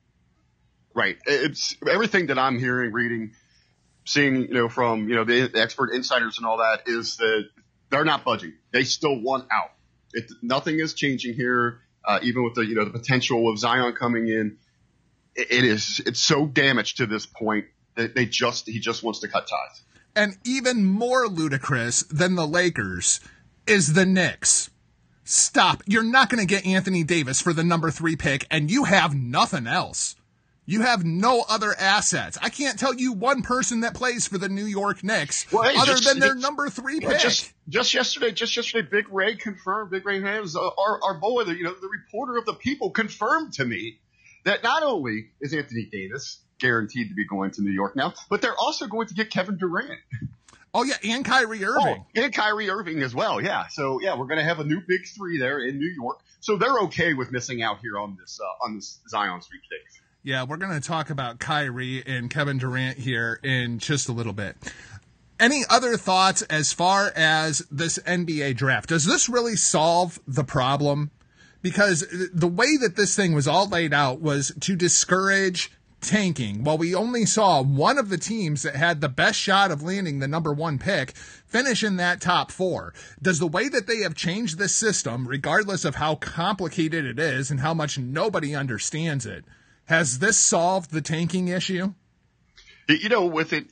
Right. 0.94 1.18
It's 1.26 1.78
everything 1.90 2.28
that 2.28 2.38
I'm 2.38 2.60
hearing, 2.60 2.92
reading, 2.92 3.32
seeing, 4.04 4.42
you 4.42 4.54
know, 4.54 4.68
from, 4.68 5.08
you 5.08 5.16
know, 5.16 5.24
the 5.24 5.52
expert 5.56 5.94
insiders 5.94 6.38
and 6.38 6.46
all 6.46 6.58
that 6.58 6.82
is 6.86 7.16
that 7.18 7.46
they're 7.90 8.04
not 8.04 8.26
budging. 8.26 8.54
They 8.72 8.84
still 8.84 9.22
want 9.22 9.48
out. 9.52 9.72
It, 10.14 10.30
nothing 10.42 10.80
is 10.80 10.94
changing 10.94 11.36
here 11.36 11.80
uh, 12.06 12.20
even 12.22 12.44
with 12.44 12.56
the 12.56 12.62
you 12.62 12.76
know 12.76 12.86
the 12.86 12.92
potential 12.92 13.50
of 13.50 13.58
Zion 13.58 13.94
coming 13.94 14.28
in, 14.28 14.58
it, 15.36 15.52
it 15.52 15.64
is 15.64 16.02
it's 16.06 16.22
so 16.22 16.46
damaged 16.46 16.98
to 16.98 17.06
this 17.06 17.26
point 17.26 17.66
that 17.96 18.16
they 18.16 18.26
just 18.26 18.68
he 18.68 18.80
just 18.80 19.04
wants 19.04 19.20
to 19.20 19.28
cut 19.28 19.48
ties. 19.48 19.82
And 20.16 20.38
even 20.44 20.86
more 20.86 21.28
ludicrous 21.28 22.04
than 22.04 22.36
the 22.36 22.48
Lakers 22.48 23.22
is 23.66 23.94
the 23.94 24.06
Knicks. 24.06 24.70
Stop. 25.24 25.84
You're 25.86 26.04
not 26.04 26.30
going 26.30 26.46
to 26.46 26.48
get 26.48 26.66
Anthony 26.66 27.04
Davis 27.04 27.40
for 27.40 27.54
the 27.54 27.64
number 27.64 27.92
three 27.92 28.16
pick, 28.16 28.46
and 28.52 28.70
you 28.70 28.84
have 28.86 29.16
nothing 29.16 29.68
else. 29.68 30.16
You 30.72 30.84
have 30.84 31.04
no 31.04 31.44
other 31.50 31.76
assets. 31.78 32.38
I 32.42 32.48
can't 32.48 32.80
tell 32.80 32.94
you 32.94 33.12
one 33.12 33.42
person 33.42 33.82
that 33.82 33.94
plays 33.94 34.26
for 34.26 34.38
the 34.38 34.48
New 34.48 34.64
York 34.64 35.04
Knicks 35.04 35.52
well, 35.52 35.64
hey, 35.64 35.76
other 35.76 35.92
just, 35.92 36.06
than 36.06 36.20
their 36.20 36.34
number 36.34 36.70
three 36.70 37.02
pick. 37.02 37.20
Just, 37.20 37.52
just 37.68 37.94
yesterday, 37.94 38.32
just 38.32 38.56
yesterday, 38.56 38.88
Big 38.90 39.10
Ray 39.10 39.36
confirmed. 39.36 39.92
Big 39.92 40.06
Ray 40.06 40.22
Hams, 40.22 40.56
uh, 40.56 40.62
our, 40.62 41.04
our 41.04 41.14
boy, 41.16 41.44
the, 41.44 41.58
you 41.58 41.66
know, 41.66 41.74
the 41.74 41.90
reporter 41.90 42.38
of 42.38 42.46
the 42.46 42.54
People, 42.54 42.90
confirmed 42.92 43.52
to 43.56 43.66
me 43.66 44.00
that 44.46 44.64
not 44.64 44.82
only 44.82 45.32
is 45.42 45.54
Anthony 45.54 45.90
Davis 45.92 46.40
guaranteed 46.58 47.10
to 47.10 47.16
be 47.16 47.28
going 47.28 47.52
to 47.52 47.62
New 47.62 47.72
York 47.72 47.98
now, 47.98 48.14
but 48.30 48.42
they're 48.42 48.58
also 48.58 48.88
going 48.88 49.08
to 49.08 49.14
get 49.14 49.30
Kevin 49.30 49.58
Durant. 49.58 50.00
Oh 50.74 50.84
yeah, 50.84 50.96
and 51.04 51.26
Kyrie 51.26 51.66
Irving. 51.66 51.98
Oh, 52.00 52.06
and 52.16 52.34
Kyrie 52.34 52.70
Irving 52.70 53.04
as 53.04 53.14
well. 53.14 53.42
Yeah. 53.42 53.68
So 53.68 54.00
yeah, 54.00 54.18
we're 54.18 54.28
gonna 54.28 54.46
have 54.46 54.62
a 54.62 54.64
new 54.64 54.80
big 54.88 55.06
three 55.06 55.38
there 55.38 55.60
in 55.60 55.80
New 55.80 55.90
York. 55.90 56.20
So 56.40 56.56
they're 56.56 56.80
okay 56.84 57.14
with 57.14 57.30
missing 57.30 57.62
out 57.62 57.80
here 57.82 57.98
on 57.98 58.16
this 58.18 58.40
uh, 58.42 58.66
on 58.66 58.76
this 58.76 59.00
Zion 59.10 59.42
sweepstakes. 59.42 60.00
Yeah, 60.24 60.44
we're 60.44 60.58
going 60.58 60.80
to 60.80 60.88
talk 60.88 61.10
about 61.10 61.40
Kyrie 61.40 62.04
and 62.06 62.30
Kevin 62.30 62.60
Durant 62.60 63.00
here 63.00 63.40
in 63.42 63.80
just 63.80 64.08
a 64.08 64.12
little 64.12 64.34
bit. 64.34 64.56
Any 65.40 65.64
other 65.68 65.98
thoughts 65.98 66.44
as 66.44 66.72
far 66.72 67.12
as 67.16 67.66
this 67.72 67.98
NBA 67.98 68.56
draft? 68.56 68.90
Does 68.90 69.06
this 69.06 69.28
really 69.28 69.56
solve 69.56 70.20
the 70.28 70.44
problem? 70.44 71.10
Because 71.64 72.06
the 72.32 72.48
way 72.48 72.78
that 72.78 72.96
this 72.96 73.16
thing 73.16 73.34
was 73.34 73.48
all 73.48 73.68
laid 73.68 73.96
out 73.96 74.22
was 74.22 74.52
to 74.60 74.76
discourage 74.76 75.72
tanking. 76.02 76.64
While 76.64 76.78
we 76.78 76.94
only 76.94 77.26
saw 77.26 77.64
one 77.64 77.98
of 77.98 78.10
the 78.10 78.18
teams 78.20 78.62
that 78.62 78.76
had 78.76 79.02
the 79.02 79.10
best 79.10 79.40
shot 79.40 79.72
of 79.72 79.82
landing 79.82 80.20
the 80.20 80.28
number 80.28 80.54
one 80.54 80.78
pick 80.78 81.16
finish 81.48 81.84
in 81.84 81.96
that 81.96 82.22
top 82.22 82.52
four. 82.52 82.94
Does 83.20 83.40
the 83.40 83.48
way 83.48 83.70
that 83.70 83.88
they 83.88 84.02
have 84.02 84.14
changed 84.14 84.60
this 84.60 84.76
system, 84.76 85.28
regardless 85.28 85.84
of 85.84 85.96
how 85.96 86.14
complicated 86.14 87.06
it 87.06 87.18
is 87.18 87.50
and 87.50 87.60
how 87.60 87.74
much 87.74 87.98
nobody 87.98 88.56
understands 88.56 89.26
it, 89.26 89.46
has 89.92 90.20
this 90.20 90.38
solved 90.38 90.90
the 90.92 91.02
tanking 91.02 91.50
issue? 91.50 91.94
You 92.88 93.10
know, 93.10 93.26
with 93.26 93.52
it, 93.52 93.66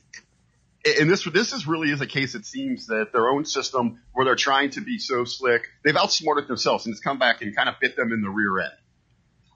and 0.84 1.10
this 1.10 1.24
this 1.24 1.54
is 1.54 1.66
really 1.66 1.90
is 1.90 2.02
a 2.02 2.06
case. 2.06 2.34
It 2.34 2.44
seems 2.44 2.88
that 2.88 3.08
their 3.12 3.28
own 3.28 3.46
system, 3.46 4.00
where 4.12 4.26
they're 4.26 4.36
trying 4.36 4.70
to 4.72 4.82
be 4.82 4.98
so 4.98 5.24
slick, 5.24 5.68
they've 5.82 5.96
outsmarted 5.96 6.46
themselves, 6.46 6.84
and 6.84 6.92
it's 6.92 7.00
come 7.00 7.18
back 7.18 7.40
and 7.40 7.56
kind 7.56 7.70
of 7.70 7.76
bit 7.80 7.96
them 7.96 8.12
in 8.12 8.20
the 8.20 8.28
rear 8.28 8.60
end. 8.60 8.72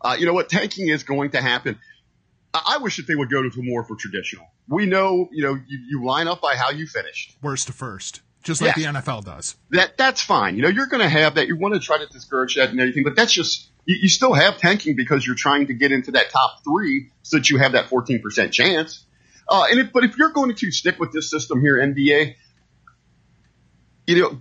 Uh, 0.00 0.16
you 0.18 0.24
know 0.24 0.32
what? 0.32 0.48
Tanking 0.48 0.88
is 0.88 1.02
going 1.02 1.32
to 1.32 1.42
happen. 1.42 1.78
I, 2.54 2.78
wish 2.78 2.96
that 2.96 3.06
they 3.06 3.14
would 3.14 3.30
go 3.30 3.42
to 3.42 3.62
more 3.62 3.84
for 3.84 3.96
traditional. 3.96 4.46
We 4.68 4.86
know, 4.86 5.28
you 5.32 5.42
know, 5.42 5.54
you, 5.54 5.78
you 5.88 6.04
line 6.04 6.28
up 6.28 6.40
by 6.40 6.54
how 6.54 6.70
you 6.70 6.86
finished, 6.86 7.36
worst 7.42 7.66
to 7.66 7.72
first, 7.72 8.22
just 8.42 8.62
like 8.62 8.76
the 8.76 8.84
NFL 8.84 9.24
does. 9.24 9.56
That 9.70 9.98
that's 9.98 10.22
fine. 10.22 10.56
You 10.56 10.62
know, 10.62 10.68
you're 10.68 10.86
going 10.86 11.02
to 11.02 11.08
have 11.08 11.34
that. 11.34 11.46
You 11.46 11.58
want 11.58 11.74
to 11.74 11.80
try 11.80 11.98
to 11.98 12.06
discourage 12.06 12.54
that 12.54 12.70
and 12.70 12.80
everything, 12.80 13.04
but 13.04 13.16
that's 13.16 13.32
just 13.32 13.68
you, 13.86 13.96
you 14.02 14.08
still 14.08 14.32
have 14.32 14.58
tanking 14.58 14.96
because 14.96 15.26
you're 15.26 15.36
trying 15.36 15.66
to 15.68 15.74
get 15.74 15.92
into 15.92 16.12
that 16.12 16.30
top 16.30 16.62
three 16.64 17.10
so 17.22 17.38
that 17.38 17.50
you 17.50 17.58
have 17.58 17.72
that 17.72 17.86
14% 17.86 18.52
chance. 18.52 19.04
Uh, 19.48 19.66
and 19.70 19.80
if, 19.80 19.92
but 19.92 20.04
if 20.04 20.16
you're 20.16 20.30
going 20.30 20.54
to 20.54 20.70
stick 20.70 20.98
with 20.98 21.12
this 21.12 21.30
system 21.30 21.60
here, 21.60 21.76
NBA, 21.76 22.34
you 24.06 24.22
know, 24.22 24.38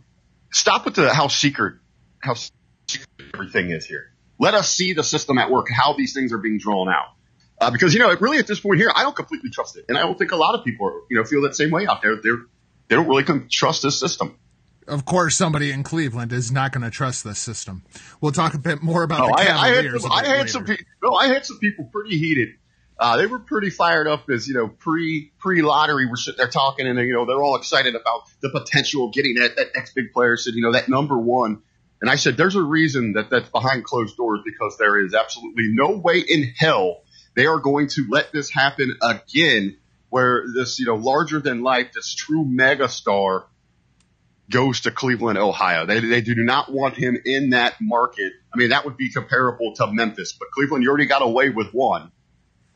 stop 0.52 0.86
with 0.86 0.96
the 0.96 1.14
how 1.14 1.28
secret, 1.28 1.76
how 2.20 2.34
secret 2.34 3.08
everything 3.34 3.72
is 3.72 3.86
here. 3.86 4.12
Let 4.40 4.54
us 4.54 4.74
see 4.74 4.94
the 4.94 5.04
system 5.04 5.38
at 5.38 5.52
work, 5.52 5.68
how 5.74 5.94
these 5.94 6.14
things 6.14 6.34
are 6.34 6.38
being 6.38 6.58
drawn 6.58 6.90
out. 6.90 7.08
Uh, 7.60 7.72
because 7.72 7.94
you 7.94 8.00
know, 8.00 8.14
really 8.20 8.40
at 8.40 8.48
this 8.48 8.60
point 8.60 8.80
here, 8.80 8.92
I 8.94 9.04
don't 9.04 9.16
completely 9.16 9.50
trust 9.50 9.78
it, 9.78 9.86
and 9.88 9.98
I 9.98 10.02
don't 10.02 10.18
think 10.18 10.32
a 10.32 10.36
lot 10.36 10.56
of 10.56 10.66
people, 10.66 11.04
you 11.10 11.18
know, 11.18 11.24
feel 11.24 11.44
that 11.44 11.56
same 11.56 11.70
way 11.70 11.86
out 11.88 12.02
there. 12.02 12.16
They're 12.22 12.40
they 12.90 12.96
don't 12.96 13.08
really 13.08 13.24
trust 13.50 13.84
this 13.84 13.98
system 13.98 14.38
of 14.88 15.06
course, 15.06 15.36
somebody 15.36 15.72
in 15.72 15.84
Cleveland 15.84 16.32
is 16.32 16.52
not 16.52 16.72
going 16.72 16.84
to 16.84 16.90
trust 16.90 17.24
this 17.24 17.40
system. 17.40 17.84
We'll 18.22 18.32
talk 18.32 18.54
a 18.54 18.58
bit 18.58 18.82
more 18.82 19.04
about 19.04 19.38
the 19.38 19.44
Cavaliers. 19.44 20.06
I, 20.06 20.08
I 20.08 20.12
had, 20.16 20.24
some, 20.24 20.34
I 20.34 20.38
had 20.38 20.50
some 20.50 20.66
people. 20.66 20.86
No, 21.02 21.14
I 21.14 21.28
had 21.28 21.46
some 21.46 21.60
people 21.60 21.86
pretty 21.92 22.18
heated. 22.18 22.50
Uh, 23.00 23.18
they 23.18 23.26
were 23.26 23.40
pretty 23.40 23.70
fired 23.70 24.08
up 24.08 24.30
as 24.30 24.48
you 24.48 24.54
know 24.54 24.68
pre 24.68 25.32
pre 25.40 25.62
lottery. 25.62 26.06
We're 26.06 26.16
sitting 26.16 26.38
there 26.38 26.48
talking, 26.48 26.88
and 26.88 26.98
you 27.00 27.14
know 27.14 27.26
they're 27.26 27.42
all 27.42 27.56
excited 27.56 27.96
about 27.96 28.22
the 28.42 28.50
potential 28.50 29.08
of 29.08 29.14
getting 29.14 29.36
that, 29.36 29.56
that 29.56 29.68
next 29.76 29.96
big 29.96 30.12
player. 30.14 30.38
Said 30.38 30.54
you 30.54 30.62
know 30.62 30.74
that 30.74 30.90
number 30.90 31.18
one. 31.18 31.62
And 32.02 32.10
I 32.10 32.16
said, 32.18 32.36
there's 32.36 32.58
a 32.58 32.62
reason 32.62 33.14
that 33.14 33.30
that's 33.30 33.48
behind 33.48 33.86
closed 33.86 34.18
doors 34.18 34.42
because 34.44 34.76
there 34.78 35.00
is 35.06 35.14
absolutely 35.14 35.70
no 35.70 35.96
way 35.96 36.20
in 36.20 36.54
hell 36.58 37.04
they 37.34 37.46
are 37.46 37.60
going 37.60 37.88
to 37.88 38.06
let 38.10 38.32
this 38.32 38.50
happen 38.50 38.98
again, 39.02 39.78
where 40.10 40.44
this 40.54 40.80
you 40.80 40.86
know 40.86 40.96
larger 40.96 41.40
than 41.40 41.64
life, 41.64 41.92
this 41.94 42.14
true 42.14 42.46
mega 42.46 42.90
star 42.90 43.46
goes 44.54 44.82
to 44.82 44.92
Cleveland, 44.92 45.38
Ohio. 45.40 45.86
They, 45.86 46.00
they 46.00 46.22
do 46.22 46.36
not 46.36 46.72
want 46.72 46.96
him 46.96 47.18
in 47.26 47.50
that 47.50 47.76
market. 47.82 48.32
I 48.54 48.58
mean, 48.58 48.70
that 48.70 48.86
would 48.86 48.96
be 48.96 49.12
comparable 49.12 49.74
to 49.76 49.88
Memphis, 49.92 50.32
but 50.32 50.52
Cleveland, 50.52 50.84
you 50.84 50.90
already 50.90 51.08
got 51.08 51.24
away 51.24 51.50
with 51.50 51.74
one 51.74 52.12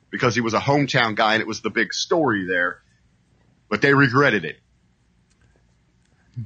because 0.10 0.34
he 0.34 0.42
was 0.42 0.56
a 0.56 0.60
hometown 0.60 1.16
guy 1.16 1.34
and 1.34 1.42
it 1.42 1.48
was 1.48 1.62
the 1.62 1.70
big 1.70 1.94
story 1.94 2.48
there, 2.48 2.82
but 3.70 3.82
they 3.82 3.94
regretted 3.94 4.44
it. 4.44 4.60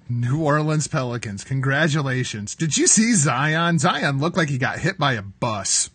New 0.09 0.41
Orleans 0.41 0.87
Pelicans, 0.87 1.43
congratulations. 1.43 2.55
Did 2.55 2.77
you 2.77 2.87
see 2.87 3.13
Zion? 3.13 3.79
Zion 3.79 4.19
looked 4.19 4.37
like 4.37 4.49
he 4.49 4.57
got 4.57 4.79
hit 4.79 4.97
by 4.97 5.13
a 5.13 5.21
bus. 5.21 5.89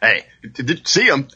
Hey, 0.00 0.24
did 0.52 0.70
you 0.70 0.76
see 0.84 1.04
him? 1.04 1.28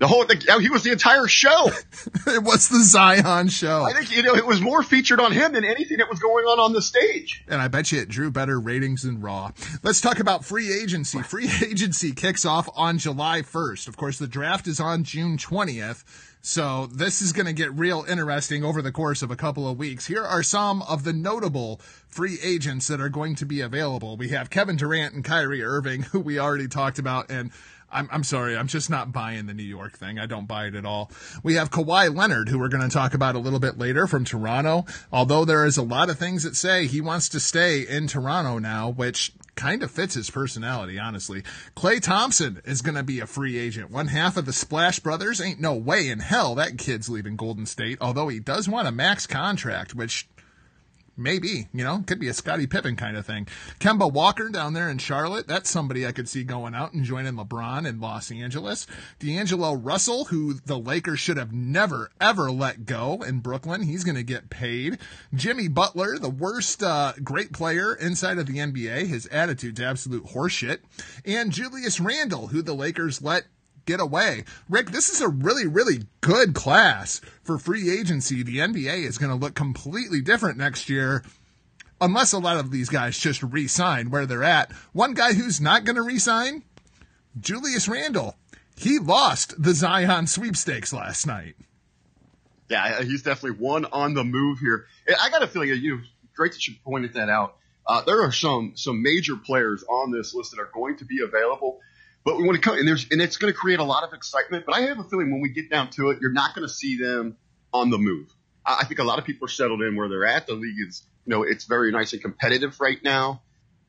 The 0.00 0.08
whole 0.08 0.24
the, 0.24 0.42
oh, 0.48 0.58
he 0.58 0.70
was 0.70 0.82
the 0.82 0.92
entire 0.92 1.28
show. 1.28 1.66
it 2.26 2.42
was 2.42 2.70
the 2.70 2.82
Zion 2.82 3.48
show. 3.48 3.82
I 3.82 3.92
think 3.92 4.10
you 4.16 4.22
know 4.22 4.34
it 4.34 4.46
was 4.46 4.58
more 4.58 4.82
featured 4.82 5.20
on 5.20 5.30
him 5.30 5.52
than 5.52 5.62
anything 5.62 5.98
that 5.98 6.08
was 6.08 6.18
going 6.18 6.46
on 6.46 6.58
on 6.58 6.72
the 6.72 6.80
stage. 6.80 7.44
And 7.46 7.60
I 7.60 7.68
bet 7.68 7.92
you 7.92 8.00
it 8.00 8.08
drew 8.08 8.30
better 8.30 8.58
ratings 8.58 9.02
than 9.02 9.20
Raw. 9.20 9.52
Let's 9.82 10.00
talk 10.00 10.18
about 10.18 10.42
free 10.42 10.72
agency. 10.72 11.20
Free 11.20 11.50
agency 11.62 12.12
kicks 12.12 12.46
off 12.46 12.66
on 12.74 12.96
July 12.96 13.42
1st. 13.42 13.88
Of 13.88 13.98
course, 13.98 14.18
the 14.18 14.26
draft 14.26 14.66
is 14.66 14.80
on 14.80 15.04
June 15.04 15.36
20th. 15.36 16.02
So 16.42 16.86
this 16.86 17.20
is 17.20 17.34
going 17.34 17.46
to 17.46 17.52
get 17.52 17.70
real 17.74 18.06
interesting 18.08 18.64
over 18.64 18.80
the 18.80 18.92
course 18.92 19.20
of 19.20 19.30
a 19.30 19.36
couple 19.36 19.68
of 19.68 19.76
weeks. 19.76 20.06
Here 20.06 20.24
are 20.24 20.42
some 20.42 20.80
of 20.82 21.04
the 21.04 21.12
notable 21.12 21.82
free 22.08 22.38
agents 22.42 22.88
that 22.88 23.02
are 23.02 23.10
going 23.10 23.34
to 23.36 23.44
be 23.44 23.60
available. 23.60 24.16
We 24.16 24.28
have 24.28 24.48
Kevin 24.48 24.76
Durant 24.76 25.14
and 25.14 25.22
Kyrie 25.22 25.62
Irving, 25.62 26.02
who 26.12 26.20
we 26.20 26.38
already 26.38 26.68
talked 26.68 26.98
about, 26.98 27.30
and 27.30 27.50
I'm, 27.92 28.08
I'm 28.12 28.24
sorry, 28.24 28.56
I'm 28.56 28.68
just 28.68 28.90
not 28.90 29.12
buying 29.12 29.46
the 29.46 29.54
New 29.54 29.62
York 29.62 29.98
thing. 29.98 30.18
I 30.18 30.26
don't 30.26 30.46
buy 30.46 30.66
it 30.66 30.74
at 30.74 30.84
all. 30.84 31.10
We 31.42 31.54
have 31.54 31.70
Kawhi 31.70 32.14
Leonard, 32.14 32.48
who 32.48 32.58
we're 32.58 32.68
going 32.68 32.88
to 32.88 32.94
talk 32.94 33.14
about 33.14 33.34
a 33.34 33.40
little 33.40 33.58
bit 33.58 33.78
later 33.78 34.06
from 34.06 34.24
Toronto. 34.24 34.84
Although 35.12 35.44
there 35.44 35.66
is 35.66 35.76
a 35.76 35.82
lot 35.82 36.10
of 36.10 36.18
things 36.18 36.42
that 36.44 36.56
say 36.56 36.86
he 36.86 37.00
wants 37.00 37.28
to 37.30 37.40
stay 37.40 37.80
in 37.80 38.06
Toronto 38.06 38.58
now, 38.58 38.90
which 38.90 39.32
kind 39.60 39.82
of 39.82 39.90
fits 39.90 40.14
his 40.14 40.30
personality, 40.30 40.98
honestly. 40.98 41.42
Klay 41.76 42.00
Thompson 42.00 42.62
is 42.64 42.80
going 42.80 42.94
to 42.94 43.02
be 43.02 43.20
a 43.20 43.26
free 43.26 43.58
agent. 43.58 43.90
One 43.90 44.06
half 44.06 44.38
of 44.38 44.46
the 44.46 44.54
Splash 44.54 45.00
Brothers 45.00 45.38
ain't 45.38 45.60
no 45.60 45.74
way 45.74 46.08
in 46.08 46.20
hell 46.20 46.54
that 46.54 46.78
kid's 46.78 47.10
leaving 47.10 47.36
Golden 47.36 47.66
State, 47.66 47.98
although 48.00 48.28
he 48.28 48.40
does 48.40 48.70
want 48.70 48.88
a 48.88 48.92
max 48.92 49.26
contract, 49.26 49.94
which 49.94 50.26
Maybe, 51.16 51.68
you 51.72 51.84
know, 51.84 52.02
could 52.06 52.18
be 52.18 52.28
a 52.28 52.34
Scottie 52.34 52.66
Pippen 52.66 52.96
kind 52.96 53.16
of 53.16 53.26
thing. 53.26 53.46
Kemba 53.78 54.10
Walker 54.10 54.48
down 54.48 54.72
there 54.72 54.88
in 54.88 54.98
Charlotte, 54.98 55.46
that's 55.46 55.68
somebody 55.68 56.06
I 56.06 56.12
could 56.12 56.28
see 56.28 56.44
going 56.44 56.74
out 56.74 56.92
and 56.92 57.04
joining 57.04 57.34
LeBron 57.34 57.86
in 57.86 58.00
Los 58.00 58.30
Angeles. 58.30 58.86
D'Angelo 59.18 59.74
Russell, 59.74 60.26
who 60.26 60.54
the 60.54 60.78
Lakers 60.78 61.20
should 61.20 61.36
have 61.36 61.52
never, 61.52 62.10
ever 62.20 62.50
let 62.50 62.86
go 62.86 63.22
in 63.22 63.40
Brooklyn, 63.40 63.82
he's 63.82 64.04
going 64.04 64.16
to 64.16 64.22
get 64.22 64.50
paid. 64.50 64.98
Jimmy 65.34 65.68
Butler, 65.68 66.18
the 66.18 66.30
worst 66.30 66.82
uh, 66.82 67.12
great 67.22 67.52
player 67.52 67.94
inside 67.94 68.38
of 68.38 68.46
the 68.46 68.58
NBA, 68.58 69.06
his 69.06 69.26
attitude's 69.26 69.80
absolute 69.80 70.26
horseshit. 70.28 70.78
And 71.24 71.52
Julius 71.52 72.00
Randle, 72.00 72.48
who 72.48 72.62
the 72.62 72.74
Lakers 72.74 73.20
let 73.20 73.44
get 73.86 74.00
away. 74.00 74.44
Rick, 74.68 74.90
this 74.90 75.08
is 75.08 75.20
a 75.20 75.28
really, 75.28 75.66
really 75.66 76.04
good 76.20 76.54
class 76.54 77.20
for 77.42 77.58
free 77.58 77.90
agency. 77.90 78.42
The 78.42 78.58
NBA 78.58 79.04
is 79.04 79.18
going 79.18 79.30
to 79.30 79.36
look 79.36 79.54
completely 79.54 80.20
different 80.20 80.58
next 80.58 80.88
year 80.88 81.24
unless 82.00 82.32
a 82.32 82.38
lot 82.38 82.56
of 82.56 82.70
these 82.70 82.88
guys 82.88 83.18
just 83.18 83.42
re-sign 83.42 84.10
where 84.10 84.26
they're 84.26 84.44
at. 84.44 84.72
One 84.92 85.14
guy 85.14 85.34
who's 85.34 85.60
not 85.60 85.84
going 85.84 85.96
to 85.96 86.02
re-sign, 86.02 86.62
Julius 87.38 87.88
Randle. 87.88 88.36
He 88.76 88.98
lost 88.98 89.62
the 89.62 89.74
Zion 89.74 90.26
sweepstakes 90.26 90.92
last 90.92 91.26
night. 91.26 91.54
Yeah, 92.70 93.02
he's 93.02 93.22
definitely 93.22 93.58
one 93.58 93.84
on 93.84 94.14
the 94.14 94.24
move 94.24 94.60
here. 94.60 94.86
I 95.20 95.28
got 95.28 95.42
a 95.42 95.46
feeling 95.46 95.70
you 95.70 96.00
great 96.36 96.52
that 96.52 96.66
you 96.66 96.74
pointed 96.84 97.14
that 97.14 97.28
out. 97.28 97.56
Uh, 97.86 98.02
there 98.02 98.22
are 98.22 98.32
some 98.32 98.72
some 98.76 99.02
major 99.02 99.36
players 99.36 99.82
on 99.82 100.12
this 100.12 100.32
list 100.32 100.52
that 100.52 100.60
are 100.60 100.70
going 100.72 100.96
to 100.96 101.04
be 101.04 101.20
available. 101.22 101.80
But 102.24 102.38
when 102.38 102.54
it 102.54 102.62
comes, 102.62 102.78
and 102.78 102.88
there's, 102.88 103.06
and 103.10 103.20
it's 103.20 103.38
going 103.38 103.52
to 103.52 103.58
create 103.58 103.78
a 103.78 103.84
lot 103.84 104.04
of 104.04 104.12
excitement. 104.12 104.66
But 104.66 104.76
I 104.76 104.82
have 104.82 104.98
a 104.98 105.04
feeling 105.04 105.30
when 105.30 105.40
we 105.40 105.50
get 105.50 105.70
down 105.70 105.90
to 105.92 106.10
it, 106.10 106.18
you're 106.20 106.32
not 106.32 106.54
going 106.54 106.66
to 106.66 106.72
see 106.72 106.98
them 106.98 107.36
on 107.72 107.90
the 107.90 107.98
move. 107.98 108.28
I 108.64 108.84
think 108.84 109.00
a 109.00 109.04
lot 109.04 109.18
of 109.18 109.24
people 109.24 109.46
are 109.46 109.50
settled 109.50 109.80
in 109.82 109.96
where 109.96 110.08
they're 110.08 110.26
at. 110.26 110.46
The 110.46 110.54
league 110.54 110.76
is, 110.86 111.02
you 111.24 111.30
know, 111.30 111.42
it's 111.42 111.64
very 111.64 111.90
nice 111.92 112.12
and 112.12 112.20
competitive 112.20 112.78
right 112.78 113.02
now. 113.02 113.42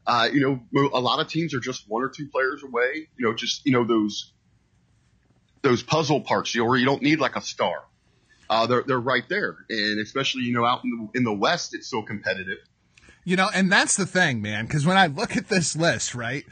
Uh, 0.07 0.29
you 0.31 0.39
know, 0.73 0.89
a 0.93 0.99
lot 0.99 1.19
of 1.19 1.27
teams 1.27 1.53
are 1.53 1.59
just 1.59 1.87
one 1.87 2.03
or 2.03 2.09
two 2.09 2.27
players 2.29 2.63
away. 2.63 3.09
You 3.17 3.27
know, 3.27 3.35
just 3.35 3.65
you 3.65 3.71
know 3.71 3.83
those 3.83 4.33
those 5.61 5.83
puzzle 5.83 6.21
parts, 6.21 6.55
you 6.55 6.61
know, 6.61 6.69
where 6.69 6.77
you 6.77 6.85
don't 6.85 7.01
need 7.01 7.19
like 7.19 7.35
a 7.35 7.41
star. 7.41 7.83
Uh, 8.49 8.65
they're 8.65 8.83
they're 8.83 8.99
right 8.99 9.27
there, 9.29 9.57
and 9.69 9.99
especially 9.99 10.43
you 10.43 10.53
know 10.53 10.65
out 10.65 10.83
in 10.83 10.89
the 11.13 11.19
in 11.19 11.23
the 11.23 11.33
West, 11.33 11.75
it's 11.75 11.89
so 11.89 12.01
competitive. 12.01 12.57
You 13.23 13.35
know, 13.35 13.49
and 13.53 13.71
that's 13.71 13.95
the 13.95 14.07
thing, 14.07 14.41
man. 14.41 14.65
Because 14.65 14.85
when 14.85 14.97
I 14.97 15.07
look 15.07 15.37
at 15.37 15.47
this 15.47 15.75
list, 15.75 16.15
right, 16.15 16.45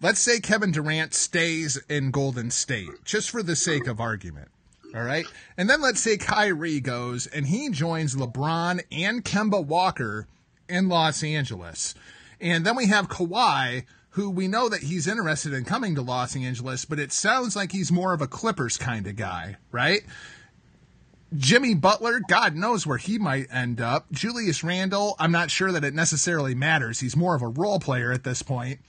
let's 0.00 0.20
say 0.20 0.40
Kevin 0.40 0.72
Durant 0.72 1.14
stays 1.14 1.76
in 1.88 2.10
Golden 2.10 2.50
State, 2.50 3.04
just 3.04 3.30
for 3.30 3.42
the 3.42 3.56
sake 3.56 3.86
of 3.86 4.00
argument. 4.00 4.48
All 4.94 5.02
right. 5.02 5.26
And 5.56 5.70
then 5.70 5.80
let's 5.80 6.00
say 6.00 6.16
Kyrie 6.16 6.80
goes 6.80 7.26
and 7.26 7.46
he 7.46 7.70
joins 7.70 8.16
LeBron 8.16 8.82
and 8.90 9.24
Kemba 9.24 9.64
Walker 9.64 10.26
in 10.68 10.88
Los 10.88 11.22
Angeles. 11.22 11.94
And 12.40 12.64
then 12.64 12.74
we 12.74 12.86
have 12.86 13.08
Kawhi, 13.08 13.84
who 14.10 14.30
we 14.30 14.48
know 14.48 14.68
that 14.68 14.82
he's 14.82 15.06
interested 15.06 15.52
in 15.52 15.64
coming 15.64 15.94
to 15.94 16.02
Los 16.02 16.34
Angeles, 16.34 16.84
but 16.84 16.98
it 16.98 17.12
sounds 17.12 17.54
like 17.54 17.70
he's 17.70 17.92
more 17.92 18.12
of 18.12 18.20
a 18.20 18.26
Clippers 18.26 18.76
kind 18.76 19.06
of 19.06 19.14
guy, 19.14 19.56
right? 19.70 20.00
Jimmy 21.36 21.74
Butler, 21.74 22.20
God 22.28 22.56
knows 22.56 22.84
where 22.84 22.98
he 22.98 23.16
might 23.16 23.46
end 23.52 23.80
up. 23.80 24.10
Julius 24.10 24.64
Randle, 24.64 25.14
I'm 25.20 25.30
not 25.30 25.52
sure 25.52 25.70
that 25.70 25.84
it 25.84 25.94
necessarily 25.94 26.56
matters. 26.56 26.98
He's 26.98 27.16
more 27.16 27.36
of 27.36 27.42
a 27.42 27.46
role 27.46 27.78
player 27.78 28.10
at 28.10 28.24
this 28.24 28.42
point 28.42 28.80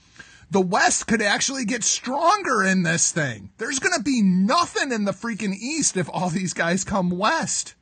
the 0.52 0.60
West 0.60 1.06
could 1.06 1.22
actually 1.22 1.64
get 1.64 1.82
stronger 1.82 2.62
in 2.62 2.82
this 2.82 3.10
thing. 3.10 3.50
There's 3.56 3.78
going 3.78 3.94
to 3.96 4.02
be 4.02 4.20
nothing 4.20 4.92
in 4.92 5.04
the 5.04 5.12
freaking 5.12 5.54
East 5.54 5.96
if 5.96 6.10
all 6.10 6.28
these 6.28 6.52
guys 6.52 6.84
come 6.84 7.08
West. 7.08 7.74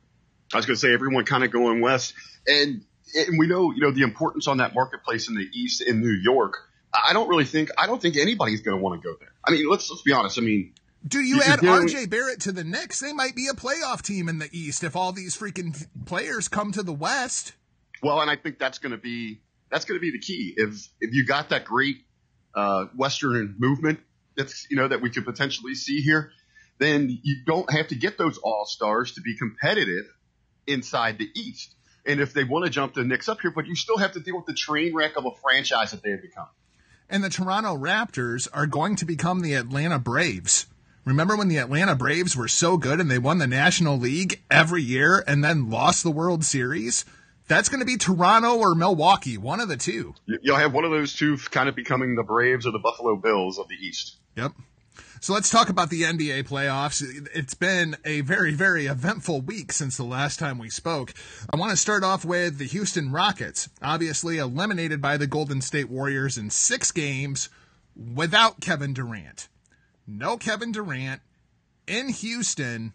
I 0.53 0.57
was 0.57 0.65
going 0.65 0.75
to 0.75 0.79
say 0.79 0.93
everyone 0.93 1.25
kind 1.25 1.43
of 1.43 1.51
going 1.51 1.81
West, 1.81 2.13
and 2.47 2.81
and 3.13 3.37
we 3.37 3.47
know 3.47 3.71
you 3.71 3.81
know 3.81 3.91
the 3.91 4.03
importance 4.03 4.47
on 4.47 4.57
that 4.57 4.73
marketplace 4.73 5.27
in 5.27 5.35
the 5.35 5.47
East 5.53 5.81
in 5.81 5.99
New 5.99 6.17
York. 6.23 6.55
I 6.93 7.11
don't 7.11 7.27
really 7.27 7.43
think 7.43 7.69
I 7.77 7.87
don't 7.87 8.01
think 8.01 8.15
anybody's 8.15 8.61
going 8.61 8.77
to 8.77 8.83
want 8.83 9.01
to 9.01 9.05
go 9.05 9.15
there. 9.19 9.33
I 9.45 9.51
mean, 9.51 9.69
let's 9.69 9.89
let's 9.89 10.01
be 10.01 10.13
honest. 10.13 10.39
I 10.39 10.41
mean, 10.41 10.73
do 11.05 11.19
you, 11.19 11.37
you 11.37 11.41
add 11.41 11.59
RJ 11.59 12.09
Barrett 12.09 12.39
to 12.41 12.53
the 12.53 12.63
Knicks? 12.63 13.01
They 13.01 13.11
might 13.11 13.35
be 13.35 13.47
a 13.47 13.53
playoff 13.53 14.01
team 14.01 14.29
in 14.29 14.39
the 14.39 14.49
East 14.53 14.83
if 14.83 14.95
all 14.95 15.11
these 15.11 15.37
freaking 15.37 15.85
players 16.05 16.47
come 16.47 16.71
to 16.71 16.83
the 16.83 16.93
West. 16.93 17.53
Well, 18.01 18.21
and 18.21 18.31
I 18.31 18.37
think 18.37 18.59
that's 18.59 18.79
going 18.79 18.93
to 18.93 18.97
be 18.97 19.41
that's 19.69 19.83
going 19.83 19.99
to 19.99 20.01
be 20.01 20.11
the 20.11 20.19
key. 20.19 20.53
If 20.55 20.87
if 21.01 21.13
you 21.13 21.25
got 21.25 21.49
that 21.49 21.65
great 21.65 21.97
uh, 22.55 22.85
Western 22.95 23.55
movement 23.57 23.99
that's 24.35 24.67
you 24.69 24.77
know 24.77 24.87
that 24.87 25.01
we 25.01 25.09
could 25.09 25.25
potentially 25.25 25.75
see 25.75 26.01
here, 26.01 26.31
then 26.77 27.19
you 27.23 27.43
don't 27.45 27.71
have 27.71 27.89
to 27.89 27.95
get 27.95 28.17
those 28.17 28.37
all 28.37 28.65
stars 28.65 29.13
to 29.13 29.21
be 29.21 29.37
competitive 29.37 30.05
inside 30.67 31.17
the 31.17 31.29
East. 31.35 31.75
And 32.05 32.19
if 32.19 32.33
they 32.33 32.43
want 32.43 32.65
to 32.65 32.71
jump 32.71 32.95
the 32.95 33.03
Knicks 33.03 33.29
up 33.29 33.41
here, 33.41 33.51
but 33.51 33.67
you 33.67 33.75
still 33.75 33.97
have 33.97 34.13
to 34.13 34.19
deal 34.19 34.35
with 34.35 34.47
the 34.47 34.53
train 34.53 34.93
wreck 34.95 35.17
of 35.17 35.25
a 35.25 35.31
franchise 35.43 35.91
that 35.91 36.01
they 36.01 36.11
have 36.11 36.21
become. 36.21 36.47
And 37.09 37.23
the 37.23 37.29
Toronto 37.29 37.77
Raptors 37.77 38.47
are 38.53 38.65
going 38.65 38.95
to 38.97 39.05
become 39.05 39.41
the 39.41 39.53
Atlanta 39.53 39.99
Braves. 39.99 40.65
Remember 41.03 41.35
when 41.35 41.47
the 41.47 41.57
Atlanta 41.57 41.95
Braves 41.95 42.35
were 42.35 42.47
so 42.47 42.77
good 42.77 42.99
and 42.99 43.09
they 43.09 43.19
won 43.19 43.37
the 43.37 43.47
National 43.47 43.97
League 43.97 44.41
every 44.49 44.81
year 44.81 45.23
and 45.27 45.43
then 45.43 45.69
lost 45.69 46.03
the 46.03 46.11
World 46.11 46.45
Series? 46.45 47.05
That's 47.47 47.69
going 47.69 47.79
to 47.79 47.85
be 47.85 47.97
Toronto 47.97 48.57
or 48.57 48.75
Milwaukee, 48.75 49.37
one 49.37 49.59
of 49.59 49.67
the 49.67 49.77
two. 49.77 50.15
You'll 50.25 50.57
have 50.57 50.73
one 50.73 50.85
of 50.85 50.91
those 50.91 51.13
two 51.13 51.37
kind 51.37 51.67
of 51.67 51.75
becoming 51.75 52.15
the 52.15 52.23
Braves 52.23 52.65
or 52.65 52.71
the 52.71 52.79
Buffalo 52.79 53.15
Bills 53.15 53.57
of 53.57 53.67
the 53.67 53.75
East. 53.75 54.17
Yep. 54.35 54.53
So 55.19 55.33
let's 55.33 55.51
talk 55.51 55.69
about 55.69 55.91
the 55.91 56.01
NBA 56.01 56.47
playoffs. 56.47 57.03
It's 57.35 57.53
been 57.53 57.95
a 58.03 58.21
very, 58.21 58.53
very 58.53 58.87
eventful 58.87 59.41
week 59.41 59.71
since 59.71 59.95
the 59.95 60.03
last 60.03 60.39
time 60.39 60.57
we 60.57 60.71
spoke. 60.71 61.13
I 61.53 61.57
want 61.57 61.69
to 61.69 61.77
start 61.77 62.03
off 62.03 62.25
with 62.25 62.57
the 62.57 62.65
Houston 62.65 63.11
Rockets, 63.11 63.69
obviously 63.83 64.39
eliminated 64.39 64.99
by 64.99 65.17
the 65.17 65.27
Golden 65.27 65.61
State 65.61 65.89
Warriors 65.89 66.39
in 66.39 66.49
six 66.49 66.91
games 66.91 67.49
without 67.95 68.61
Kevin 68.61 68.93
Durant. 68.93 69.47
No 70.07 70.37
Kevin 70.37 70.71
Durant 70.71 71.21
in 71.85 72.09
Houston. 72.09 72.93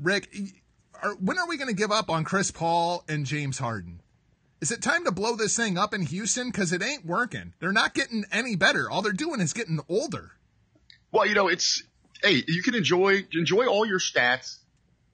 Rick, 0.00 0.28
are, 1.02 1.14
when 1.14 1.38
are 1.38 1.48
we 1.48 1.56
going 1.56 1.68
to 1.68 1.74
give 1.74 1.92
up 1.92 2.10
on 2.10 2.24
Chris 2.24 2.50
Paul 2.50 3.04
and 3.08 3.26
James 3.26 3.58
Harden? 3.58 4.00
Is 4.60 4.72
it 4.72 4.82
time 4.82 5.04
to 5.04 5.12
blow 5.12 5.36
this 5.36 5.56
thing 5.56 5.78
up 5.78 5.94
in 5.94 6.02
Houston? 6.02 6.50
Because 6.50 6.72
it 6.72 6.82
ain't 6.82 7.06
working. 7.06 7.54
They're 7.60 7.72
not 7.72 7.94
getting 7.94 8.24
any 8.32 8.56
better. 8.56 8.90
All 8.90 9.02
they're 9.02 9.12
doing 9.12 9.40
is 9.40 9.52
getting 9.52 9.80
older. 9.88 10.32
Well, 11.12 11.26
you 11.26 11.34
know, 11.34 11.48
it's 11.48 11.82
hey, 12.22 12.42
you 12.46 12.62
can 12.62 12.74
enjoy 12.74 13.24
enjoy 13.32 13.66
all 13.66 13.86
your 13.86 14.00
stats, 14.00 14.58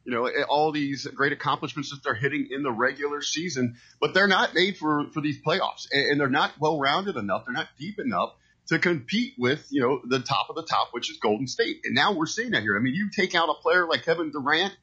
you 0.05 0.12
know, 0.12 0.26
eh, 0.26 0.45
all 0.49 0.73
these 0.73 1.07
great 1.07 1.33
accomplishments 1.33 1.91
that 1.91 2.03
they're 2.03 2.14
hitting 2.14 2.49
in 2.50 2.62
the 2.62 2.73
regular 2.73 3.21
season, 3.21 3.76
but 4.00 4.14
they're 4.14 4.29
not 4.29 4.55
made 4.55 4.79
for 4.79 5.11
for 5.12 5.21
these 5.21 5.41
playoffs, 5.43 5.87
and 5.93 6.19
they're 6.19 6.29
not 6.29 6.53
well 6.59 6.79
rounded 6.79 7.17
enough. 7.17 7.45
They're 7.45 7.55
not 7.55 7.69
deep 7.79 7.99
enough 7.99 8.35
to 8.69 8.79
compete 8.79 9.35
with 9.38 9.67
you 9.71 9.83
know 9.83 10.00
the 10.05 10.21
top 10.21 10.49
of 10.49 10.57
the 10.57 10.64
top, 10.64 10.88
which 10.93 11.11
is 11.11 11.19
Golden 11.19 11.47
State. 11.47 11.83
And 11.85 11.95
now 11.95 12.14
we're 12.14 12.26
seeing 12.26 12.53
that 12.53 12.62
here. 12.62 12.79
I 12.79 12.81
mean, 12.81 12.95
you 12.95 13.11
take 13.11 13.35
out 13.35 13.50
a 13.50 13.55
player 13.61 13.87
like 13.87 14.05
Kevin 14.05 14.31
Durant 14.31 14.75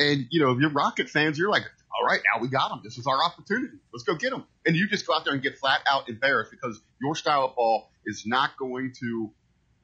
and 0.00 0.26
you 0.30 0.40
know, 0.40 0.50
if 0.52 0.58
you're 0.58 0.70
Rocket 0.70 1.08
fans, 1.08 1.38
you're 1.38 1.50
like, 1.50 1.62
all 2.00 2.06
right, 2.06 2.20
now 2.32 2.40
we 2.40 2.48
got 2.48 2.72
him. 2.72 2.80
This 2.82 2.98
is 2.98 3.06
our 3.06 3.22
opportunity. 3.22 3.78
Let's 3.92 4.04
go 4.04 4.14
get 4.14 4.32
him. 4.32 4.44
And 4.66 4.76
you 4.76 4.88
just 4.88 5.06
go 5.06 5.14
out 5.14 5.24
there 5.24 5.34
and 5.34 5.42
get 5.42 5.58
flat 5.58 5.80
out 5.88 6.08
embarrassed 6.08 6.50
because 6.50 6.80
your 7.00 7.14
style 7.14 7.44
of 7.44 7.56
ball 7.56 7.90
is 8.06 8.24
not 8.26 8.56
going 8.58 8.92
to, 9.00 9.30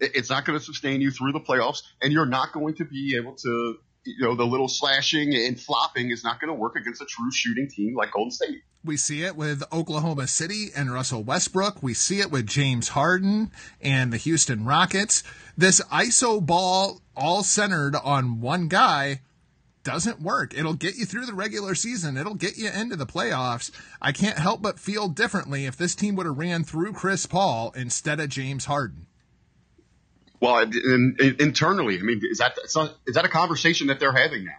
it's 0.00 0.30
not 0.30 0.44
going 0.44 0.58
to 0.58 0.64
sustain 0.64 1.00
you 1.00 1.11
through 1.11 1.32
the 1.32 1.40
playoffs, 1.40 1.82
and 2.00 2.12
you're 2.12 2.26
not 2.26 2.52
going 2.52 2.75
to 2.76 2.85
be 2.85 3.16
able 3.16 3.35
to, 3.35 3.76
you 4.04 4.25
know, 4.25 4.35
the 4.35 4.46
little 4.46 4.68
slashing 4.68 5.35
and 5.35 5.61
flopping 5.61 6.11
is 6.11 6.23
not 6.23 6.40
going 6.40 6.49
to 6.49 6.54
work 6.54 6.76
against 6.76 7.02
a 7.02 7.06
true 7.06 7.30
shooting 7.32 7.68
team 7.68 7.94
like 7.94 8.12
Golden 8.12 8.30
State. 8.30 8.62
We 8.85 8.96
see 8.96 9.25
it 9.25 9.35
with 9.35 9.64
Oklahoma 9.73 10.28
City 10.28 10.68
and 10.76 10.92
Russell 10.92 11.25
Westbrook. 11.25 11.82
We 11.82 11.92
see 11.92 12.20
it 12.20 12.30
with 12.30 12.46
James 12.46 12.90
Harden 12.90 13.50
and 13.80 14.12
the 14.12 14.16
Houston 14.16 14.64
Rockets. 14.64 15.25
This 15.58 15.80
ISO 15.92 16.44
ball 16.44 17.00
all 17.16 17.42
centered 17.42 17.96
on 17.96 18.40
one 18.40 18.68
guy 18.68 19.23
doesn't 19.87 20.21
work. 20.21 20.52
It'll 20.52 20.75
get 20.75 20.97
you 20.97 21.07
through 21.07 21.26
the 21.26 21.33
regular 21.33 21.76
season. 21.76 22.16
It'll 22.16 22.35
get 22.35 22.59
you 22.59 22.69
into 22.69 22.97
the 22.97 23.07
playoffs. 23.07 23.71
I 24.02 24.11
can't 24.11 24.37
help 24.37 24.61
but 24.61 24.81
feel 24.81 25.07
differently 25.09 25.64
if 25.64 25.76
this 25.76 25.95
team 25.95 26.16
would 26.16 26.26
have 26.26 26.37
ran 26.37 26.64
through 26.64 26.93
Chris 26.93 27.25
Paul 27.25 27.73
instead 27.76 28.19
of 28.19 28.28
James 28.28 28.64
Harden. 28.64 29.07
Well, 30.40 30.59
in, 30.59 31.16
in, 31.21 31.37
internally, 31.38 32.00
I 32.00 32.02
mean, 32.02 32.21
is 32.28 32.38
that 32.38 32.59
is 32.59 33.14
that 33.14 33.25
a 33.25 33.28
conversation 33.28 33.87
that 33.87 34.00
they're 34.00 34.12
having 34.12 34.45
now? 34.45 34.59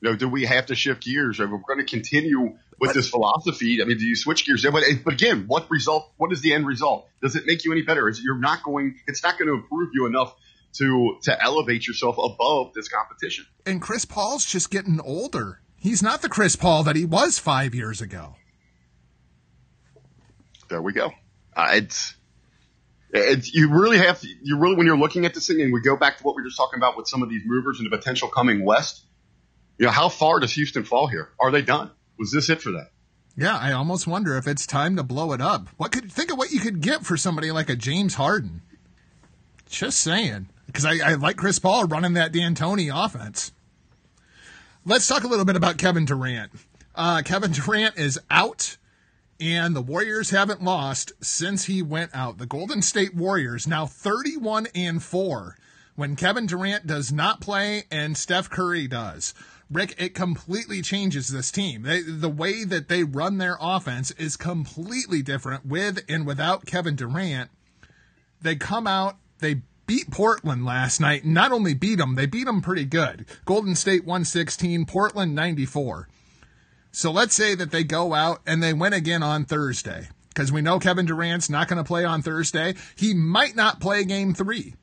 You 0.00 0.10
know, 0.10 0.16
do 0.16 0.28
we 0.28 0.44
have 0.44 0.66
to 0.66 0.74
shift 0.74 1.04
gears? 1.04 1.38
Are 1.38 1.46
we 1.46 1.56
going 1.66 1.78
to 1.78 1.84
continue 1.84 2.56
with 2.80 2.94
this 2.94 3.08
philosophy? 3.08 3.80
I 3.80 3.84
mean, 3.84 3.98
do 3.98 4.06
you 4.06 4.16
switch 4.16 4.44
gears? 4.44 4.64
But, 4.64 4.82
but 5.04 5.14
again, 5.14 5.44
what 5.46 5.70
result? 5.70 6.10
What 6.16 6.32
is 6.32 6.40
the 6.40 6.52
end 6.52 6.66
result? 6.66 7.08
Does 7.22 7.36
it 7.36 7.46
make 7.46 7.64
you 7.64 7.72
any 7.72 7.82
better? 7.82 8.08
Is 8.08 8.20
you're 8.20 8.38
not 8.38 8.62
going? 8.64 8.96
It's 9.06 9.22
not 9.22 9.38
going 9.38 9.48
to 9.48 9.54
improve 9.54 9.90
you 9.94 10.06
enough 10.06 10.34
to 10.74 11.18
to 11.22 11.42
elevate 11.42 11.86
yourself 11.86 12.16
above 12.18 12.72
this 12.74 12.88
competition. 12.88 13.46
And 13.66 13.80
Chris 13.80 14.04
Paul's 14.04 14.44
just 14.44 14.70
getting 14.70 15.00
older. 15.00 15.60
He's 15.76 16.02
not 16.02 16.22
the 16.22 16.28
Chris 16.28 16.56
Paul 16.56 16.82
that 16.84 16.96
he 16.96 17.04
was 17.04 17.38
five 17.38 17.74
years 17.74 18.00
ago. 18.00 18.36
There 20.68 20.82
we 20.82 20.92
go. 20.92 21.12
Uh, 21.56 21.70
it's 21.72 22.14
it's 23.10 23.52
you 23.54 23.70
really 23.70 23.98
have 23.98 24.20
to 24.20 24.28
you 24.42 24.58
really 24.58 24.76
when 24.76 24.86
you're 24.86 24.98
looking 24.98 25.24
at 25.24 25.34
this 25.34 25.46
thing 25.46 25.60
and 25.60 25.72
we 25.72 25.80
go 25.80 25.96
back 25.96 26.18
to 26.18 26.24
what 26.24 26.36
we 26.36 26.42
were 26.42 26.48
just 26.48 26.58
talking 26.58 26.78
about 26.78 26.96
with 26.96 27.08
some 27.08 27.22
of 27.22 27.30
these 27.30 27.42
movers 27.46 27.80
and 27.80 27.90
the 27.90 27.96
potential 27.96 28.28
coming 28.28 28.64
west. 28.64 29.04
You 29.78 29.86
know, 29.86 29.92
how 29.92 30.08
far 30.08 30.40
does 30.40 30.52
Houston 30.52 30.84
fall 30.84 31.06
here? 31.06 31.30
Are 31.40 31.50
they 31.50 31.62
done? 31.62 31.90
Was 32.18 32.32
this 32.32 32.50
it 32.50 32.60
for 32.60 32.72
them? 32.72 32.88
Yeah, 33.36 33.56
I 33.56 33.72
almost 33.72 34.08
wonder 34.08 34.36
if 34.36 34.48
it's 34.48 34.66
time 34.66 34.96
to 34.96 35.04
blow 35.04 35.32
it 35.32 35.40
up. 35.40 35.68
What 35.76 35.92
could 35.92 36.10
think 36.10 36.32
of 36.32 36.38
what 36.38 36.50
you 36.50 36.58
could 36.58 36.80
get 36.80 37.06
for 37.06 37.16
somebody 37.16 37.52
like 37.52 37.70
a 37.70 37.76
James 37.76 38.14
Harden? 38.14 38.62
Just 39.70 40.00
saying 40.00 40.48
because 40.68 40.84
I, 40.84 40.98
I, 40.98 41.14
like 41.14 41.36
Chris 41.36 41.58
Paul 41.58 41.86
running 41.86 42.12
that 42.12 42.32
D'Antoni 42.32 42.88
offense. 42.94 43.52
Let's 44.84 45.08
talk 45.08 45.24
a 45.24 45.26
little 45.26 45.44
bit 45.44 45.56
about 45.56 45.78
Kevin 45.78 46.04
Durant. 46.04 46.52
Uh, 46.94 47.22
Kevin 47.24 47.52
Durant 47.52 47.98
is 47.98 48.20
out, 48.30 48.76
and 49.40 49.74
the 49.74 49.82
Warriors 49.82 50.30
haven't 50.30 50.62
lost 50.62 51.12
since 51.20 51.64
he 51.64 51.82
went 51.82 52.14
out. 52.14 52.38
The 52.38 52.46
Golden 52.46 52.82
State 52.82 53.14
Warriors 53.14 53.66
now 53.66 53.86
31 53.86 54.68
and 54.74 55.02
4 55.02 55.56
when 55.96 56.16
Kevin 56.16 56.46
Durant 56.46 56.86
does 56.86 57.10
not 57.12 57.40
play 57.40 57.84
and 57.90 58.16
Steph 58.16 58.50
Curry 58.50 58.86
does. 58.86 59.34
Rick, 59.70 59.94
it 59.98 60.14
completely 60.14 60.80
changes 60.80 61.28
this 61.28 61.50
team. 61.50 61.82
They, 61.82 62.02
the 62.02 62.28
way 62.28 62.64
that 62.64 62.88
they 62.88 63.04
run 63.04 63.38
their 63.38 63.58
offense 63.60 64.10
is 64.12 64.36
completely 64.36 65.22
different 65.22 65.66
with 65.66 66.04
and 66.08 66.26
without 66.26 66.66
Kevin 66.66 66.94
Durant. 66.94 67.50
They 68.40 68.56
come 68.56 68.86
out, 68.86 69.16
they 69.40 69.62
beat 69.88 70.10
Portland 70.10 70.64
last 70.64 71.00
night. 71.00 71.24
Not 71.24 71.50
only 71.50 71.74
beat 71.74 71.96
them, 71.96 72.14
they 72.14 72.26
beat 72.26 72.44
them 72.44 72.60
pretty 72.60 72.84
good. 72.84 73.24
Golden 73.44 73.74
State 73.74 74.04
116, 74.04 74.86
Portland 74.86 75.34
94. 75.34 76.06
So 76.92 77.10
let's 77.10 77.34
say 77.34 77.56
that 77.56 77.72
they 77.72 77.82
go 77.82 78.14
out 78.14 78.40
and 78.46 78.62
they 78.62 78.72
win 78.72 78.92
again 78.92 79.24
on 79.24 79.44
Thursday 79.44 80.10
because 80.28 80.52
we 80.52 80.60
know 80.60 80.78
Kevin 80.78 81.06
Durant's 81.06 81.50
not 81.50 81.66
going 81.66 81.78
to 81.78 81.88
play 81.88 82.04
on 82.04 82.22
Thursday. 82.22 82.74
He 82.94 83.14
might 83.14 83.56
not 83.56 83.80
play 83.80 84.04
game 84.04 84.34
three. 84.34 84.74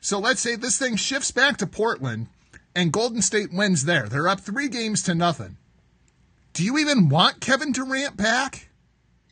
So 0.00 0.18
let's 0.18 0.40
say 0.40 0.56
this 0.56 0.78
thing 0.78 0.96
shifts 0.96 1.30
back 1.30 1.58
to 1.58 1.66
Portland 1.66 2.28
and 2.74 2.92
Golden 2.92 3.22
State 3.22 3.52
wins 3.52 3.84
there. 3.84 4.08
They're 4.08 4.28
up 4.28 4.40
three 4.40 4.68
games 4.68 5.02
to 5.04 5.14
nothing. 5.14 5.58
Do 6.54 6.64
you 6.64 6.78
even 6.78 7.08
want 7.08 7.40
Kevin 7.40 7.72
Durant 7.72 8.16
back? 8.16 8.70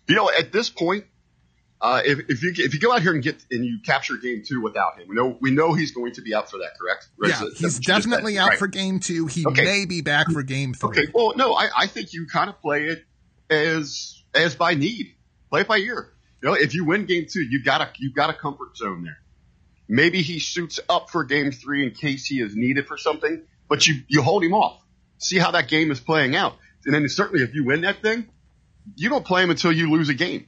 You 0.08 0.14
know, 0.16 0.30
at 0.30 0.52
this 0.52 0.68
point, 0.68 1.04
uh, 1.82 2.00
if, 2.04 2.20
if 2.28 2.42
you 2.44 2.52
if 2.58 2.74
you 2.74 2.78
go 2.80 2.92
out 2.92 3.02
here 3.02 3.12
and 3.12 3.24
get 3.24 3.44
and 3.50 3.64
you 3.64 3.78
capture 3.84 4.16
game 4.16 4.44
two 4.46 4.62
without 4.62 5.00
him, 5.00 5.08
we 5.08 5.16
know 5.16 5.36
we 5.40 5.50
know 5.50 5.74
he's 5.74 5.90
going 5.90 6.12
to 6.12 6.22
be 6.22 6.32
out 6.32 6.48
for 6.48 6.58
that, 6.58 6.78
correct? 6.80 7.08
Right? 7.18 7.30
Yeah, 7.30 7.38
so 7.38 7.50
he's 7.56 7.80
definitely 7.80 8.38
out 8.38 8.50
right. 8.50 8.58
for 8.58 8.68
game 8.68 9.00
two. 9.00 9.26
He 9.26 9.44
okay. 9.44 9.64
may 9.64 9.84
be 9.84 10.00
back 10.00 10.30
for 10.30 10.44
game 10.44 10.74
three. 10.74 10.90
Okay, 10.90 11.12
well, 11.12 11.34
no, 11.34 11.54
I, 11.54 11.68
I 11.76 11.86
think 11.88 12.12
you 12.12 12.28
kind 12.32 12.48
of 12.48 12.60
play 12.60 12.86
it 12.86 13.04
as 13.50 14.22
as 14.32 14.54
by 14.54 14.74
need, 14.74 15.16
play 15.50 15.62
it 15.62 15.68
by 15.68 15.78
ear. 15.78 16.12
You 16.40 16.50
know, 16.50 16.54
if 16.54 16.72
you 16.72 16.84
win 16.84 17.04
game 17.06 17.26
two, 17.28 17.42
you 17.42 17.64
got 17.64 17.80
a 17.80 17.88
you 17.98 18.12
got 18.12 18.30
a 18.30 18.34
comfort 18.34 18.76
zone 18.76 19.02
there. 19.02 19.18
Maybe 19.88 20.22
he 20.22 20.38
suits 20.38 20.78
up 20.88 21.10
for 21.10 21.24
game 21.24 21.50
three 21.50 21.84
in 21.84 21.90
case 21.90 22.26
he 22.26 22.40
is 22.40 22.54
needed 22.54 22.86
for 22.86 22.96
something, 22.96 23.42
but 23.68 23.88
you 23.88 24.02
you 24.06 24.22
hold 24.22 24.44
him 24.44 24.54
off, 24.54 24.80
see 25.18 25.38
how 25.38 25.50
that 25.50 25.66
game 25.66 25.90
is 25.90 25.98
playing 25.98 26.36
out, 26.36 26.54
and 26.86 26.94
then 26.94 27.08
certainly 27.08 27.42
if 27.42 27.56
you 27.56 27.64
win 27.64 27.80
that 27.80 28.02
thing, 28.02 28.28
you 28.94 29.08
don't 29.08 29.24
play 29.24 29.42
him 29.42 29.50
until 29.50 29.72
you 29.72 29.90
lose 29.90 30.08
a 30.08 30.14
game. 30.14 30.46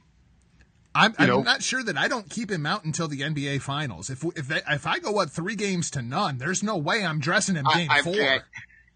I'm, 0.95 1.13
I'm 1.19 1.43
not 1.43 1.61
sure 1.61 1.83
that 1.83 1.97
I 1.97 2.07
don't 2.07 2.29
keep 2.29 2.49
him 2.49 2.65
out 2.65 2.85
until 2.85 3.09
the 3.09 3.19
NBA 3.19 3.61
Finals. 3.61 4.09
If 4.09 4.23
if 4.23 4.47
they, 4.47 4.61
if 4.69 4.87
I 4.87 4.99
go 4.99 5.19
up 5.19 5.29
three 5.29 5.55
games 5.55 5.91
to 5.91 6.01
none, 6.01 6.37
there's 6.37 6.63
no 6.63 6.77
way 6.77 7.05
I'm 7.05 7.19
dressing 7.19 7.55
him 7.55 7.65
game 7.73 7.89
I, 7.91 8.01
four. 8.01 8.15
I, 8.15 8.39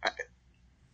I, 0.03 0.09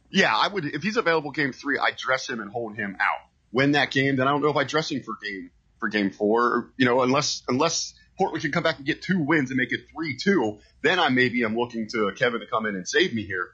yeah, 0.09 0.35
I 0.35 0.47
would. 0.47 0.65
If 0.65 0.81
he's 0.81 0.97
available 0.97 1.31
game 1.31 1.53
three, 1.53 1.77
I 1.77 1.91
dress 1.95 2.27
him 2.27 2.39
and 2.39 2.51
hold 2.51 2.75
him 2.75 2.97
out. 2.99 3.29
Win 3.51 3.73
that 3.73 3.91
game, 3.91 4.15
then 4.15 4.27
I 4.27 4.31
don't 4.31 4.41
know 4.41 4.49
if 4.49 4.55
I 4.55 4.63
dress 4.63 4.91
him 4.91 5.03
for 5.03 5.13
game 5.23 5.51
for 5.79 5.89
game 5.89 6.09
four. 6.09 6.71
You 6.75 6.85
know, 6.85 7.01
unless 7.03 7.43
unless 7.47 7.93
Portland 8.17 8.41
can 8.41 8.51
come 8.51 8.63
back 8.63 8.77
and 8.77 8.85
get 8.85 9.03
two 9.03 9.19
wins 9.19 9.51
and 9.51 9.57
make 9.57 9.71
it 9.71 9.81
three 9.93 10.17
two, 10.17 10.57
then 10.81 10.99
I 10.99 11.09
maybe 11.09 11.43
am 11.43 11.55
looking 11.55 11.87
to 11.89 12.11
Kevin 12.17 12.39
to 12.39 12.47
come 12.47 12.65
in 12.65 12.75
and 12.75 12.87
save 12.87 13.13
me 13.13 13.23
here. 13.23 13.49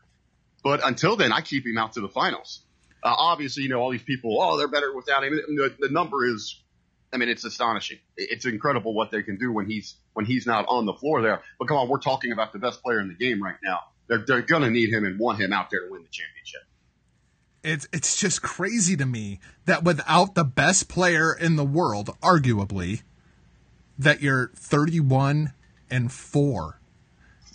But 0.63 0.79
until 0.85 1.17
then, 1.17 1.33
I 1.33 1.41
keep 1.41 1.65
him 1.65 1.77
out 1.77 1.93
to 1.93 2.01
the 2.01 2.09
finals. 2.09 2.63
Uh, 3.03 3.13
obviously, 3.17 3.63
you 3.63 3.69
know 3.69 3.81
all 3.81 3.91
these 3.91 4.03
people. 4.03 4.41
Oh, 4.41 4.57
they're 4.57 4.69
better 4.69 4.95
without 4.95 5.25
him. 5.25 5.33
The, 5.33 5.75
the 5.79 5.89
number 5.89 6.25
is 6.25 6.60
I 7.13 7.17
mean, 7.17 7.29
it's 7.29 7.43
astonishing. 7.43 7.99
It's 8.15 8.45
incredible 8.45 8.93
what 8.93 9.11
they 9.11 9.21
can 9.21 9.37
do 9.37 9.51
when 9.51 9.65
he's 9.69 9.95
when 10.13 10.25
he's 10.25 10.45
not 10.45 10.65
on 10.67 10.85
the 10.85 10.93
floor 10.93 11.21
there. 11.21 11.41
But 11.59 11.67
come 11.67 11.77
on, 11.77 11.89
we're 11.89 11.99
talking 11.99 12.31
about 12.31 12.53
the 12.53 12.59
best 12.59 12.81
player 12.81 12.99
in 12.99 13.09
the 13.09 13.13
game 13.13 13.43
right 13.43 13.57
now. 13.63 13.79
They're 14.07 14.23
they're 14.25 14.41
gonna 14.41 14.69
need 14.69 14.93
him 14.93 15.03
and 15.03 15.19
want 15.19 15.39
him 15.39 15.51
out 15.51 15.69
there 15.69 15.81
to 15.81 15.91
win 15.91 16.03
the 16.03 16.09
championship. 16.09 16.61
It's 17.63 17.87
it's 17.91 18.19
just 18.19 18.41
crazy 18.41 18.95
to 18.97 19.05
me 19.05 19.39
that 19.65 19.83
without 19.83 20.35
the 20.35 20.45
best 20.45 20.87
player 20.87 21.33
in 21.33 21.57
the 21.57 21.65
world, 21.65 22.15
arguably, 22.21 23.03
that 23.99 24.21
you're 24.21 24.51
31 24.55 25.53
and 25.89 26.11
four. 26.11 26.79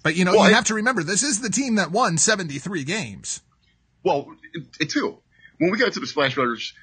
But 0.02 0.16
you 0.16 0.24
know, 0.24 0.32
well, 0.32 0.44
you 0.44 0.52
it, 0.52 0.54
have 0.54 0.66
to 0.66 0.74
remember 0.74 1.02
this 1.02 1.22
is 1.22 1.40
the 1.40 1.50
team 1.50 1.76
that 1.76 1.90
won 1.90 2.18
73 2.18 2.84
games. 2.84 3.42
Well, 4.04 4.36
it, 4.54 4.64
it 4.80 4.90
too. 4.90 5.18
When 5.58 5.70
we 5.70 5.78
got 5.78 5.94
to 5.94 6.00
the 6.00 6.06
Splash 6.06 6.34
Brothers 6.34 6.74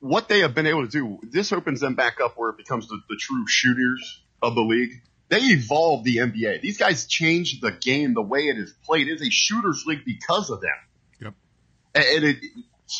what 0.00 0.28
they 0.28 0.40
have 0.40 0.54
been 0.54 0.66
able 0.66 0.86
to 0.86 0.90
do, 0.90 1.18
this 1.22 1.52
opens 1.52 1.80
them 1.80 1.94
back 1.94 2.20
up 2.20 2.34
where 2.36 2.50
it 2.50 2.56
becomes 2.56 2.88
the, 2.88 2.98
the 3.08 3.16
true 3.16 3.46
shooters 3.46 4.22
of 4.42 4.54
the 4.54 4.62
league. 4.62 5.02
They 5.28 5.40
evolved 5.40 6.04
the 6.04 6.16
NBA. 6.16 6.62
These 6.62 6.78
guys 6.78 7.06
changed 7.06 7.60
the 7.60 7.72
game 7.72 8.14
the 8.14 8.22
way 8.22 8.40
it 8.40 8.58
is 8.58 8.72
played. 8.84 9.08
It 9.08 9.20
is 9.20 9.22
a 9.26 9.30
shooters 9.30 9.84
league 9.86 10.04
because 10.04 10.50
of 10.50 10.60
them. 10.60 10.70
Yep. 11.20 11.34
And 11.94 12.24
it, 12.24 12.36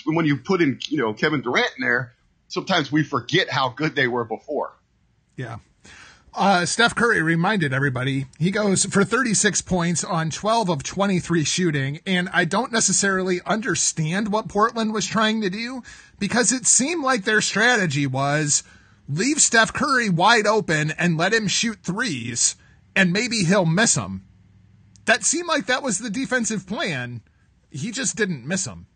when 0.04 0.26
you 0.26 0.37
put 0.38 0.61
in, 0.61 0.78
you 0.88 0.98
know, 0.98 1.14
Kevin 1.14 1.40
Durant 1.40 1.70
in 1.78 1.82
there, 1.82 2.12
sometimes 2.48 2.92
we 2.92 3.02
forget 3.02 3.48
how 3.48 3.70
good 3.70 3.94
they 3.94 4.08
were 4.08 4.24
before. 4.24 4.72
Yeah. 5.37 5.58
Uh, 6.40 6.64
Steph 6.64 6.94
Curry 6.94 7.20
reminded 7.20 7.72
everybody 7.72 8.27
he 8.38 8.53
goes 8.53 8.85
for 8.85 9.03
36 9.03 9.61
points 9.62 10.05
on 10.05 10.31
12 10.31 10.68
of 10.68 10.85
23 10.85 11.42
shooting. 11.42 11.98
And 12.07 12.29
I 12.33 12.44
don't 12.44 12.70
necessarily 12.70 13.40
understand 13.44 14.31
what 14.31 14.48
Portland 14.48 14.94
was 14.94 15.05
trying 15.05 15.40
to 15.40 15.51
do 15.51 15.83
because 16.20 16.53
it 16.53 16.64
seemed 16.64 17.03
like 17.03 17.24
their 17.24 17.40
strategy 17.40 18.07
was 18.07 18.62
leave 19.09 19.40
Steph 19.40 19.72
Curry 19.72 20.11
wide 20.11 20.46
open 20.46 20.92
and 20.92 21.16
let 21.16 21.35
him 21.35 21.48
shoot 21.48 21.81
threes 21.83 22.55
and 22.94 23.12
maybe 23.12 23.42
he'll 23.42 23.66
miss 23.66 23.94
them. 23.94 24.24
That 25.07 25.24
seemed 25.24 25.48
like 25.48 25.66
that 25.66 25.83
was 25.83 25.98
the 25.98 26.09
defensive 26.09 26.68
plan. 26.68 27.20
He 27.68 27.90
just 27.90 28.14
didn't 28.14 28.46
miss 28.46 28.64
them. 28.64 28.87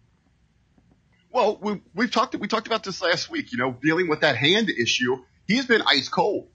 Well, 1.33 1.59
we, 1.61 1.81
we've 1.93 2.13
talked 2.13 2.37
we 2.37 2.47
talked 2.47 2.69
about 2.69 2.85
this 2.85 3.03
last 3.03 3.31
week. 3.31 3.51
You 3.51 3.59
know, 3.59 3.77
dealing 3.83 4.09
with 4.09 4.21
that 4.21 4.37
hand 4.37 4.71
issue, 4.71 5.25
he's 5.49 5.67
been 5.67 5.83
ice 5.89 6.09
cold. 6.09 6.47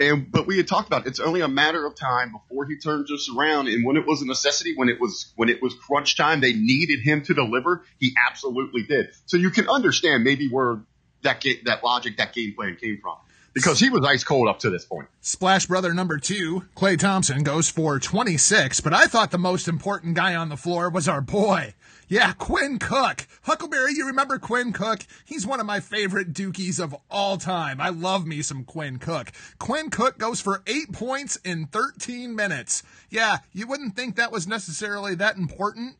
And 0.00 0.32
but 0.32 0.46
we 0.46 0.56
had 0.56 0.66
talked 0.66 0.88
about 0.88 1.02
it. 1.02 1.08
it's 1.08 1.20
only 1.20 1.42
a 1.42 1.48
matter 1.48 1.84
of 1.86 1.94
time 1.94 2.32
before 2.32 2.64
he 2.64 2.76
turns 2.78 3.12
us 3.12 3.30
around. 3.36 3.68
And 3.68 3.84
when 3.84 3.96
it 3.96 4.06
was 4.06 4.22
a 4.22 4.26
necessity, 4.26 4.74
when 4.74 4.88
it 4.88 4.98
was 4.98 5.32
when 5.36 5.50
it 5.50 5.62
was 5.62 5.74
crunch 5.74 6.16
time, 6.16 6.40
they 6.40 6.54
needed 6.54 7.00
him 7.00 7.22
to 7.24 7.34
deliver. 7.34 7.84
He 7.98 8.16
absolutely 8.28 8.84
did. 8.84 9.10
So 9.26 9.36
you 9.36 9.50
can 9.50 9.68
understand 9.68 10.24
maybe 10.24 10.48
where 10.48 10.80
that 11.22 11.42
ga- 11.42 11.60
that 11.64 11.84
logic, 11.84 12.16
that 12.16 12.32
game 12.32 12.54
plan 12.54 12.76
came 12.80 12.98
from. 13.02 13.16
Because 13.52 13.80
he 13.80 13.90
was 13.90 14.06
ice 14.06 14.22
cold 14.22 14.48
up 14.48 14.60
to 14.60 14.70
this 14.70 14.84
point. 14.84 15.08
Splash 15.20 15.66
brother 15.66 15.92
number 15.92 16.18
two, 16.18 16.66
Klay 16.76 16.96
Thompson, 16.96 17.42
goes 17.42 17.68
for 17.68 17.98
26, 17.98 18.80
but 18.80 18.94
I 18.94 19.06
thought 19.06 19.32
the 19.32 19.38
most 19.38 19.66
important 19.66 20.14
guy 20.14 20.36
on 20.36 20.50
the 20.50 20.56
floor 20.56 20.88
was 20.88 21.08
our 21.08 21.20
boy, 21.20 21.74
Yeah, 22.10 22.32
Quinn 22.32 22.80
Cook. 22.80 23.28
Huckleberry, 23.42 23.94
you 23.94 24.04
remember 24.04 24.40
Quinn 24.40 24.72
Cook? 24.72 25.02
He's 25.24 25.46
one 25.46 25.60
of 25.60 25.66
my 25.66 25.78
favorite 25.78 26.32
Dukies 26.32 26.82
of 26.82 26.92
all 27.08 27.36
time. 27.36 27.80
I 27.80 27.90
love 27.90 28.26
me 28.26 28.42
some 28.42 28.64
Quinn 28.64 28.98
Cook. 28.98 29.30
Quinn 29.60 29.90
Cook 29.90 30.18
goes 30.18 30.40
for 30.40 30.64
eight 30.66 30.90
points 30.90 31.36
in 31.44 31.66
13 31.66 32.34
minutes. 32.34 32.82
Yeah, 33.10 33.38
you 33.52 33.68
wouldn't 33.68 33.94
think 33.94 34.16
that 34.16 34.32
was 34.32 34.48
necessarily 34.48 35.14
that 35.14 35.36
important. 35.36 35.94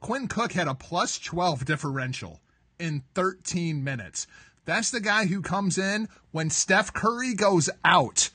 Quinn 0.00 0.28
Cook 0.28 0.52
had 0.52 0.66
a 0.66 0.74
plus 0.74 1.18
12 1.18 1.66
differential 1.66 2.40
in 2.78 3.02
13 3.14 3.84
minutes. 3.84 4.26
That's 4.64 4.90
the 4.90 5.00
guy 5.00 5.26
who 5.26 5.42
comes 5.42 5.76
in 5.76 6.08
when 6.32 6.48
Steph 6.48 6.94
Curry 6.94 7.34
goes 7.34 7.68
out. 7.84 8.30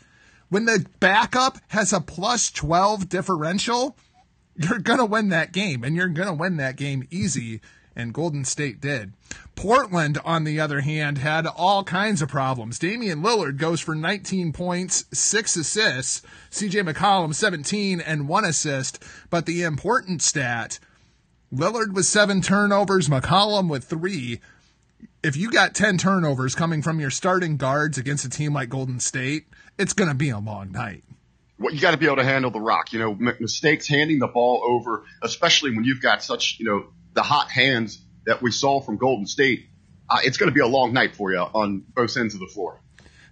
When 0.50 0.66
the 0.66 0.86
backup 1.00 1.58
has 1.70 1.92
a 1.92 2.02
plus 2.02 2.52
12 2.52 3.10
differential, 3.10 3.98
you're 4.60 4.80
going 4.80 5.00
to 5.00 5.06
win 5.06 5.30
that 5.30 5.52
game, 5.52 5.84
and 5.84 5.96
you're 5.96 6.08
going 6.10 6.28
to 6.28 6.34
win 6.34 6.58
that 6.58 6.76
game 6.76 7.08
easy, 7.10 7.62
and 7.96 8.14
Golden 8.14 8.44
State 8.44 8.82
did. 8.82 9.14
Portland, 9.56 10.20
on 10.24 10.44
the 10.44 10.60
other 10.60 10.82
hand, 10.82 11.18
had 11.18 11.48
all 11.48 11.84
kinds 11.84 12.22
of 12.22 12.30
problems. 12.30 12.78
Damian 12.78 13.24
Lillard 13.24 13.58
goes 13.58 13.80
for 13.80 13.96
19 13.96 14.54
points, 14.54 15.06
6 15.14 15.56
assists. 15.56 16.22
CJ 16.52 16.92
McCollum, 16.94 17.34
17 17.34 18.02
and 18.02 18.28
1 18.28 18.46
assist. 18.46 19.04
But 19.30 19.46
the 19.46 19.64
important 19.64 20.22
stat 20.22 20.80
Lillard 21.52 21.94
with 21.94 22.06
7 22.06 22.42
turnovers, 22.42 23.08
McCollum 23.08 23.70
with 23.70 23.86
3 23.86 24.40
if 25.24 25.36
you 25.36 25.52
got 25.52 25.76
10 25.76 25.98
turnovers 25.98 26.56
coming 26.56 26.82
from 26.82 27.00
your 27.00 27.10
starting 27.10 27.58
guards 27.58 27.98
against 27.98 28.26
a 28.26 28.30
team 28.30 28.54
like 28.54 28.70
Golden 28.70 29.00
State, 29.00 29.48
it's 29.78 29.94
going 29.94 30.10
to 30.10 30.16
be 30.16 30.30
a 30.30 30.40
long 30.40 30.72
night. 30.72 31.04
Well, 31.60 31.74
you 31.74 31.82
got 31.82 31.92
to 31.92 31.98
be 31.98 32.06
able 32.06 32.18
to 32.18 32.24
handle 32.24 32.52
the 32.52 32.62
rock. 32.62 32.94
You 32.94 33.00
know, 33.00 33.34
mistakes 33.40 33.88
handing 33.88 34.20
the 34.20 34.28
ball 34.28 34.64
over, 34.66 35.04
especially 35.22 35.76
when 35.76 35.84
you've 35.84 36.02
got 36.02 36.24
such, 36.24 36.58
you 36.60 36.66
know, 36.66 36.88
the 37.14 37.22
hot 37.22 37.52
hands 37.52 38.02
that 38.26 38.42
we 38.42 38.52
saw 38.52 38.82
from 38.82 38.98
Golden 38.98 39.26
State. 39.26 39.66
Uh, 40.10 40.20
it's 40.24 40.38
going 40.38 40.50
to 40.50 40.54
be 40.54 40.62
a 40.62 40.68
long 40.68 40.94
night 40.94 41.16
for 41.16 41.32
you 41.32 41.40
on 41.40 41.84
both 41.94 42.16
ends 42.18 42.34
of 42.34 42.40
the 42.40 42.48
floor. 42.48 42.82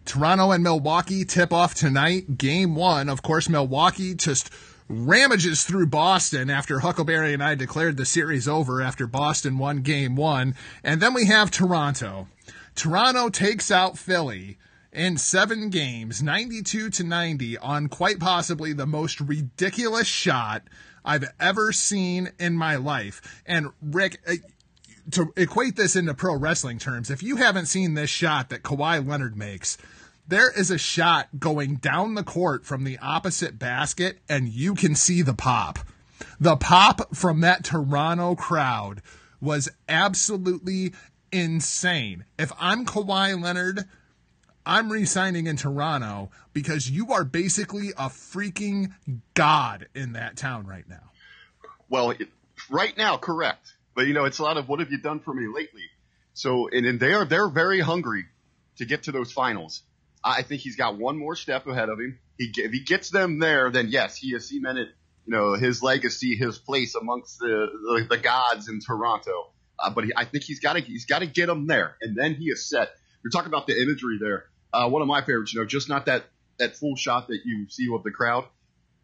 Toronto 0.06 0.52
and 0.52 0.64
Milwaukee 0.64 1.26
tip 1.26 1.52
off 1.52 1.74
tonight. 1.74 2.38
Game 2.38 2.76
one. 2.76 3.10
Of 3.10 3.22
course, 3.22 3.50
Milwaukee 3.50 4.14
just 4.14 4.50
ramages 4.90 5.64
through 5.64 5.88
Boston 5.88 6.50
after 6.50 6.80
Huckleberry 6.80 7.34
and 7.34 7.44
I 7.44 7.56
declared 7.56 7.98
the 7.98 8.06
series 8.06 8.48
over 8.48 8.82
after 8.82 9.06
Boston 9.06 9.58
won 9.58 9.82
game 9.82 10.16
one. 10.16 10.56
And 10.84 11.02
then 11.02 11.14
we 11.14 11.26
have 11.26 11.52
Toronto. 11.52 12.28
Toronto 12.76 13.30
takes 13.30 13.70
out 13.70 13.98
Philly 13.98 14.58
in 14.98 15.16
seven 15.16 15.70
games, 15.70 16.24
92 16.24 16.90
to 16.90 17.04
90 17.04 17.58
on 17.60 17.88
quite 17.88 18.20
possibly 18.20 18.74
the 18.74 18.88
most 18.88 19.22
ridiculous 19.22 20.08
shot 20.08 20.64
I've 21.06 21.32
ever 21.40 21.72
seen 21.72 22.32
in 22.40 22.56
my 22.56 22.78
life. 22.78 23.44
And 23.46 23.68
Rick, 23.80 24.20
uh, 24.28 24.34
to 25.12 25.32
equate 25.38 25.76
this 25.76 25.96
into 25.96 26.16
pro 26.16 26.36
wrestling 26.36 26.80
terms, 26.80 27.12
if 27.12 27.22
you 27.22 27.36
haven't 27.36 27.68
seen 27.68 27.94
this 27.94 28.10
shot 28.10 28.50
that 28.50 28.64
Kawhi 28.64 29.08
Leonard 29.08 29.38
makes, 29.38 29.78
there 30.28 30.52
is 30.52 30.72
a 30.72 30.80
shot 30.80 31.30
going 31.38 31.76
down 31.76 32.16
the 32.16 32.24
court 32.24 32.66
from 32.66 32.84
the 32.84 32.98
opposite 32.98 33.60
basket 33.60 34.18
and 34.28 34.50
you 34.50 34.74
can 34.74 34.96
see 34.96 35.22
the 35.22 35.36
pop. 35.36 35.78
The 36.40 36.58
pop 36.58 37.16
from 37.16 37.42
that 37.42 37.64
Toronto 37.64 38.34
crowd 38.34 39.04
was 39.40 39.70
absolutely 39.88 40.94
insane. 41.32 42.26
If 42.40 42.52
I'm 42.60 42.84
Kawhi 42.84 43.40
Leonard, 43.40 43.86
I'm 44.68 44.92
resigning 44.92 45.48
in 45.48 45.56
Toronto 45.56 46.30
because 46.52 46.90
you 46.90 47.14
are 47.14 47.24
basically 47.24 47.90
a 47.92 48.10
freaking 48.10 48.94
god 49.34 49.88
in 49.96 50.14
that 50.14 50.36
town 50.36 50.68
right 50.68 50.88
now. 50.88 51.12
Well, 51.90 52.12
it, 52.12 52.28
right 52.70 52.96
now, 52.98 53.18
correct. 53.18 53.74
But 53.96 54.08
you 54.08 54.14
know, 54.14 54.26
it's 54.26 54.40
a 54.40 54.44
lot 54.44 54.58
of 54.58 54.68
what 54.68 54.80
have 54.80 54.92
you 54.92 55.00
done 55.00 55.22
for 55.22 55.34
me 55.34 55.48
lately? 55.48 55.84
So, 56.34 56.68
and, 56.68 56.86
and 56.86 57.00
they 57.00 57.14
are 57.14 57.26
they're 57.26 57.50
very 57.50 57.80
hungry 57.80 58.26
to 58.78 58.86
get 58.86 59.04
to 59.04 59.12
those 59.12 59.32
finals. 59.32 59.82
I 60.24 60.42
think 60.42 60.62
he's 60.62 60.76
got 60.76 60.98
one 60.98 61.18
more 61.18 61.36
step 61.36 61.66
ahead 61.66 61.90
of 61.90 62.00
him. 62.00 62.20
He, 62.38 62.52
if 62.58 62.72
he 62.72 62.82
gets 62.82 63.10
them 63.10 63.40
there, 63.40 63.72
then 63.72 63.88
yes, 63.88 64.18
he 64.18 64.34
has 64.34 64.50
cemented, 64.50 64.90
you 65.26 65.34
know, 65.34 65.54
his 65.54 65.82
legacy, 65.82 66.36
his 66.36 66.58
place 66.58 66.94
amongst 66.94 67.40
the 67.40 67.68
the, 67.72 68.08
the 68.10 68.18
gods 68.18 68.68
in 68.68 68.82
Toronto. 68.82 69.52
Uh, 69.80 69.92
but 69.92 70.04
he, 70.04 70.14
I 70.16 70.26
think 70.26 70.44
he's 70.44 70.60
got 70.60 70.74
to 70.74 70.82
he's 70.82 71.06
got 71.06 71.20
to 71.20 71.26
get 71.26 71.48
them 71.48 71.68
there, 71.68 71.96
and 72.02 72.18
then 72.18 72.36
he 72.36 72.46
is 72.50 72.68
set. 72.70 72.90
You're 73.24 73.32
talking 73.32 73.48
about 73.48 73.66
the 73.66 73.82
imagery 73.82 74.18
there. 74.20 74.46
Uh, 74.74 74.90
one 74.90 75.02
of 75.02 75.08
my 75.08 75.22
favorites, 75.22 75.54
you 75.54 75.60
know, 75.60 75.66
just 75.66 75.90
not 75.90 76.06
that 76.06 76.26
that 76.60 76.76
full 76.76 76.96
shot 76.96 77.28
that 77.28 77.42
you 77.46 77.68
see 77.70 77.88
of 77.94 78.04
the 78.04 78.12
crowd, 78.12 78.46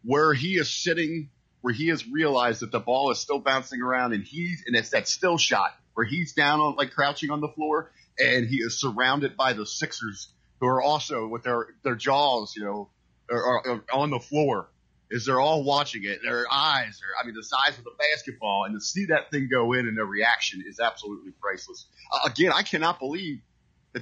where 0.04 0.34
he 0.34 0.54
is 0.54 0.70
sitting, 0.70 1.30
where 1.60 1.72
he 1.72 1.88
has 1.88 2.06
realized 2.06 2.60
that 2.60 2.72
the 2.72 2.80
ball 2.80 3.10
is 3.10 3.18
still 3.18 3.38
bouncing 3.38 3.80
around, 3.80 4.12
and 4.12 4.24
he's 4.24 4.64
and 4.66 4.76
it's 4.76 4.90
that 4.90 5.08
still 5.08 5.38
shot 5.38 5.70
where 5.94 6.06
he's 6.06 6.32
down 6.32 6.60
on 6.60 6.76
like 6.76 6.90
crouching 6.90 7.30
on 7.30 7.40
the 7.40 7.48
floor, 7.48 7.90
and 8.18 8.46
he 8.46 8.56
is 8.56 8.80
surrounded 8.80 9.36
by 9.36 9.52
the 9.52 9.66
Sixers 9.66 10.28
who 10.60 10.66
are 10.66 10.82
also 10.82 11.26
with 11.26 11.42
their 11.42 11.68
their 11.82 11.94
jaws, 11.94 12.54
you 12.56 12.64
know, 12.64 12.90
are, 13.30 13.66
are 13.66 13.84
on 13.92 14.10
the 14.10 14.20
floor. 14.20 14.68
Is 15.10 15.26
they're 15.26 15.40
all 15.40 15.62
watching 15.62 16.02
it. 16.04 16.20
Their 16.22 16.46
eyes 16.50 17.00
are, 17.02 17.22
I 17.22 17.26
mean, 17.26 17.36
the 17.36 17.44
size 17.44 17.78
of 17.78 17.84
the 17.84 17.92
basketball, 17.98 18.64
and 18.64 18.74
to 18.74 18.80
see 18.80 19.06
that 19.06 19.30
thing 19.30 19.48
go 19.50 19.74
in 19.74 19.86
and 19.86 19.96
their 19.96 20.06
reaction 20.06 20.64
is 20.66 20.80
absolutely 20.80 21.30
priceless. 21.40 21.86
Uh, 22.12 22.28
again, 22.28 22.52
I 22.52 22.62
cannot 22.62 22.98
believe 22.98 23.40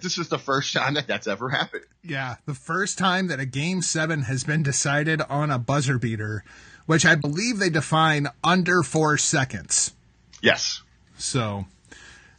this 0.00 0.18
is 0.18 0.28
the 0.28 0.38
first 0.38 0.72
time 0.72 0.94
that 0.94 1.06
that's 1.06 1.26
ever 1.26 1.50
happened. 1.50 1.84
Yeah, 2.02 2.36
the 2.46 2.54
first 2.54 2.98
time 2.98 3.28
that 3.28 3.40
a 3.40 3.46
game 3.46 3.82
seven 3.82 4.22
has 4.22 4.44
been 4.44 4.62
decided 4.62 5.20
on 5.28 5.50
a 5.50 5.58
buzzer 5.58 5.98
beater, 5.98 6.44
which 6.86 7.04
I 7.04 7.14
believe 7.14 7.58
they 7.58 7.70
define 7.70 8.28
under 8.42 8.82
four 8.82 9.18
seconds. 9.18 9.92
Yes. 10.40 10.82
So 11.18 11.66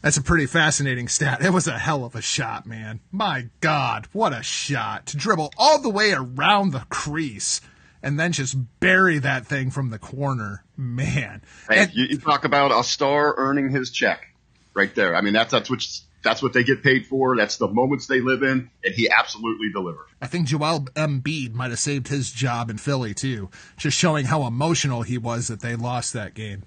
that's 0.01 0.17
a 0.17 0.21
pretty 0.21 0.47
fascinating 0.47 1.07
stat. 1.07 1.41
It 1.41 1.51
was 1.51 1.67
a 1.67 1.77
hell 1.77 2.03
of 2.03 2.15
a 2.15 2.21
shot, 2.21 2.65
man. 2.65 2.99
My 3.11 3.47
God, 3.61 4.07
what 4.11 4.33
a 4.33 4.43
shot. 4.43 5.05
To 5.07 5.17
dribble 5.17 5.53
all 5.57 5.79
the 5.79 5.89
way 5.89 6.11
around 6.11 6.71
the 6.71 6.85
crease 6.89 7.61
and 8.03 8.19
then 8.19 8.33
just 8.33 8.57
bury 8.81 9.19
that 9.19 9.45
thing 9.45 9.71
from 9.71 9.91
the 9.91 9.97
corner. 9.97 10.63
Man. 10.75 11.41
Hey, 11.69 11.83
and, 11.83 11.93
you, 11.93 12.05
you, 12.09 12.17
talk 12.17 12.43
about 12.43 12.77
a 12.77 12.83
star 12.83 13.33
earning 13.37 13.69
his 13.69 13.91
check 13.91 14.27
right 14.73 14.93
there. 14.93 15.15
I 15.15 15.21
mean, 15.21 15.33
that's, 15.33 15.51
that's 15.51 15.69
what, 15.69 15.81
that's 16.23 16.41
what 16.41 16.53
they 16.53 16.63
get 16.63 16.83
paid 16.83 17.05
for. 17.05 17.35
That's 17.35 17.57
the 17.57 17.67
moments 17.67 18.07
they 18.07 18.21
live 18.21 18.43
in, 18.43 18.69
and 18.83 18.93
he 18.93 19.09
absolutely 19.09 19.71
delivered. 19.71 20.05
I 20.21 20.27
think 20.27 20.47
Joel 20.47 20.85
Embiid 20.95 21.53
might 21.53 21.71
have 21.71 21.79
saved 21.79 22.07
his 22.07 22.31
job 22.31 22.69
in 22.69 22.77
Philly 22.77 23.13
too, 23.13 23.49
just 23.77 23.97
showing 23.97 24.25
how 24.25 24.45
emotional 24.47 25.01
he 25.01 25.17
was 25.17 25.47
that 25.49 25.61
they 25.61 25.75
lost 25.75 26.13
that 26.13 26.33
game. 26.33 26.63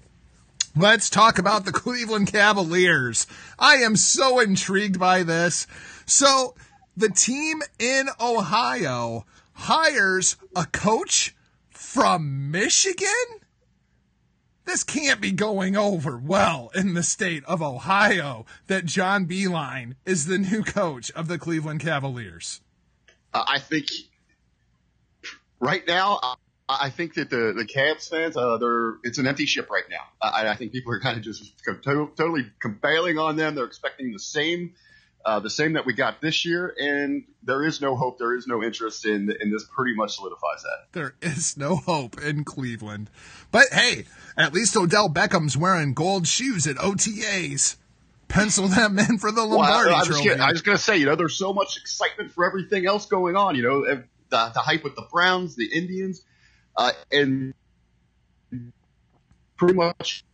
Let's 0.75 1.09
talk 1.09 1.39
about 1.39 1.65
the 1.65 1.71
Cleveland 1.71 2.31
Cavaliers. 2.31 3.25
I 3.57 3.77
am 3.77 3.95
so 3.95 4.39
intrigued 4.39 4.99
by 4.99 5.23
this. 5.23 5.65
So, 6.05 6.53
the 6.95 7.09
team 7.09 7.63
in 7.79 8.09
Ohio 8.21 9.25
hires 9.53 10.35
a 10.55 10.65
coach 10.65 11.35
from 11.71 12.51
Michigan? 12.51 13.07
This 14.67 14.83
can't 14.83 15.21
be 15.21 15.31
going 15.31 15.77
over 15.77 16.17
well 16.17 16.71
in 16.75 16.93
the 16.93 17.01
state 17.01 17.45
of 17.45 17.61
Ohio 17.61 18.45
that 18.67 18.83
John 18.83 19.25
Beilein 19.25 19.95
is 20.05 20.25
the 20.25 20.37
new 20.37 20.61
coach 20.61 21.09
of 21.11 21.29
the 21.29 21.39
Cleveland 21.39 21.79
Cavaliers. 21.79 22.59
Uh, 23.33 23.45
I 23.47 23.59
think 23.59 23.85
right 25.61 25.87
now, 25.87 26.19
uh, 26.21 26.35
I 26.67 26.89
think 26.89 27.13
that 27.13 27.29
the 27.29 27.53
the 27.55 27.63
Cavs 27.63 28.09
fans, 28.09 28.35
uh, 28.35 28.57
they're 28.57 28.95
it's 29.03 29.17
an 29.19 29.25
empty 29.25 29.45
ship 29.45 29.69
right 29.71 29.85
now. 29.89 30.03
I, 30.21 30.49
I 30.49 30.55
think 30.57 30.73
people 30.73 30.91
are 30.91 30.99
kind 30.99 31.15
of 31.15 31.23
just 31.23 31.53
to, 31.63 32.11
totally 32.17 32.51
compailing 32.59 33.17
on 33.17 33.37
them. 33.37 33.55
They're 33.55 33.63
expecting 33.63 34.11
the 34.11 34.19
same 34.19 34.73
uh, 35.27 35.41
the 35.41 35.49
same 35.49 35.73
that 35.73 35.85
we 35.85 35.91
got 35.91 36.21
this 36.21 36.45
year, 36.45 36.73
and 36.79 37.25
there 37.43 37.61
is 37.61 37.81
no 37.81 37.97
hope, 37.97 38.17
there 38.17 38.33
is 38.33 38.47
no 38.47 38.63
interest 38.63 39.05
in, 39.05 39.29
and 39.37 39.53
this 39.53 39.65
pretty 39.65 39.93
much 39.93 40.15
solidifies 40.15 40.63
that. 40.63 40.93
There 40.93 41.15
is 41.21 41.57
no 41.57 41.75
hope 41.75 42.21
in 42.21 42.45
Cleveland, 42.45 43.09
but 43.51 43.65
hey, 43.73 44.05
at 44.37 44.53
least 44.53 44.77
Odell 44.77 45.09
Beckham's 45.09 45.57
wearing 45.57 45.93
gold 45.93 46.27
shoes 46.27 46.65
at 46.65 46.77
OTAs. 46.77 47.75
Pencil 48.29 48.67
them 48.69 48.97
in 48.99 49.17
for 49.17 49.31
the 49.31 49.43
Lombardi 49.43 49.89
well, 49.89 50.01
I, 50.01 50.05
Trophy. 50.05 50.31
I 50.31 50.51
was 50.51 50.61
going 50.61 50.77
to 50.77 50.83
say, 50.83 50.97
you 50.97 51.05
know, 51.05 51.15
there's 51.15 51.37
so 51.37 51.53
much 51.53 51.77
excitement 51.77 52.31
for 52.31 52.45
everything 52.45 52.85
else 52.85 53.05
going 53.05 53.35
on. 53.35 53.55
You 53.55 53.63
know, 53.63 53.85
the, 53.85 54.03
the 54.29 54.59
hype 54.59 54.83
with 54.83 54.95
the 54.95 55.07
Browns, 55.11 55.55
the 55.55 55.65
Indians, 55.73 56.23
uh, 56.75 56.91
and 57.11 57.53
pretty 59.57 59.73
much 59.73 60.25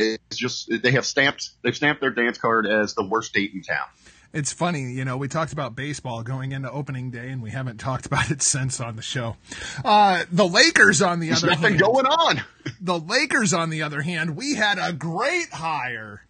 it's 0.00 0.36
just 0.36 0.70
they 0.82 0.92
have 0.92 1.06
stamped 1.06 1.50
they've 1.62 1.74
stamped 1.76 2.00
their 2.00 2.10
dance 2.10 2.38
card 2.38 2.66
as 2.66 2.94
the 2.94 3.04
worst 3.04 3.32
date 3.32 3.52
in 3.54 3.62
town. 3.62 3.86
It's 4.32 4.52
funny, 4.52 4.92
you 4.92 5.04
know, 5.04 5.16
we 5.16 5.26
talked 5.26 5.52
about 5.52 5.74
baseball 5.74 6.22
going 6.22 6.52
into 6.52 6.70
opening 6.70 7.10
day, 7.10 7.30
and 7.30 7.42
we 7.42 7.50
haven't 7.50 7.78
talked 7.78 8.06
about 8.06 8.30
it 8.30 8.42
since 8.42 8.80
on 8.80 8.94
the 8.94 9.02
show. 9.02 9.36
Uh, 9.84 10.24
the 10.30 10.46
Lakers, 10.46 11.02
on 11.02 11.18
the 11.18 11.28
There's 11.28 11.42
other 11.42 11.52
nothing 11.52 11.78
hand, 11.78 11.80
going 11.80 12.06
on. 12.06 12.42
the 12.80 12.98
Lakers, 12.98 13.52
on 13.52 13.70
the 13.70 13.82
other 13.82 14.02
hand, 14.02 14.36
we 14.36 14.54
had 14.54 14.78
a 14.80 14.92
great 14.92 15.50
hire. 15.50 16.22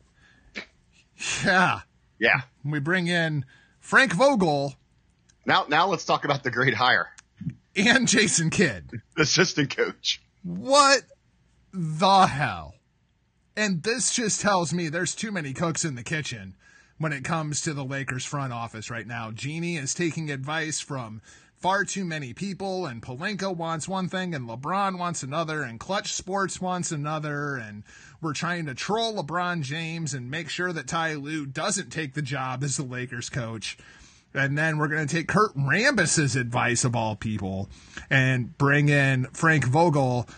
Yeah, 1.45 1.81
yeah. 2.19 2.41
We 2.65 2.81
bring 2.81 3.07
in 3.07 3.45
Frank 3.81 4.15
Vogel. 4.15 4.75
Now, 5.45 5.67
now 5.69 5.89
let's 5.89 6.07
talk 6.07 6.25
about 6.25 6.43
the 6.43 6.51
great 6.51 6.75
hire 6.75 7.11
and 7.77 8.09
Jason 8.09 8.51
Kidd, 8.51 9.03
assistant 9.19 9.75
coach. 9.77 10.21
What 10.43 11.03
the 11.73 12.27
hell? 12.27 12.75
And 13.57 13.83
this 13.83 14.13
just 14.15 14.41
tells 14.41 14.73
me 14.73 14.89
there's 14.89 15.15
too 15.15 15.33
many 15.33 15.53
cooks 15.53 15.85
in 15.85 15.95
the 15.95 16.03
kitchen 16.03 16.55
when 16.99 17.13
it 17.13 17.25
comes 17.25 17.63
to 17.63 17.75
the 17.75 17.85
Lakers 17.85 18.25
front 18.25 18.53
office 18.53 18.91
right 18.91 19.07
now. 19.07 19.31
Jeanie 19.31 19.77
is 19.77 19.95
taking 19.95 20.31
advice 20.31 20.81
from 20.81 21.21
far 21.61 21.85
too 21.85 22.05
many 22.05 22.33
people, 22.33 22.87
and 22.87 23.03
Pelinka 23.03 23.55
wants 23.55 23.87
one 23.87 24.09
thing, 24.09 24.35
and 24.35 24.49
LeBron 24.49 24.99
wants 24.99 25.23
another, 25.23 25.63
and 25.63 25.79
Clutch 25.79 26.13
Sports 26.13 26.61
wants 26.61 26.91
another, 26.91 27.57
and 27.57 27.83
we're 28.23 28.33
trying 28.33 28.67
to 28.67 28.75
troll 28.75 29.15
LeBron 29.15 29.63
James 29.63 30.15
and 30.15 30.31
make 30.31 30.49
sure 30.49 30.73
that 30.73 30.87
Ty 30.87 31.15
Lue 31.15 31.45
doesn't 31.45 31.91
take 31.91 32.15
the 32.15 32.23
job 32.23 32.63
as 32.63 32.77
the 32.77 32.83
Lakers 32.83 33.29
coach. 33.29 33.77
And 34.33 34.57
then 34.57 34.79
we're 34.79 34.89
going 34.89 35.07
to 35.07 35.15
take 35.15 35.27
Kurt 35.27 35.51
Rambis's 35.57 36.37
advice 36.37 36.85
of 36.85 36.95
all 36.95 37.17
people 37.17 37.69
and 38.09 38.57
bring 38.57 38.89
in 38.89 39.25
Frank 39.33 39.65
Vogel 39.67 40.29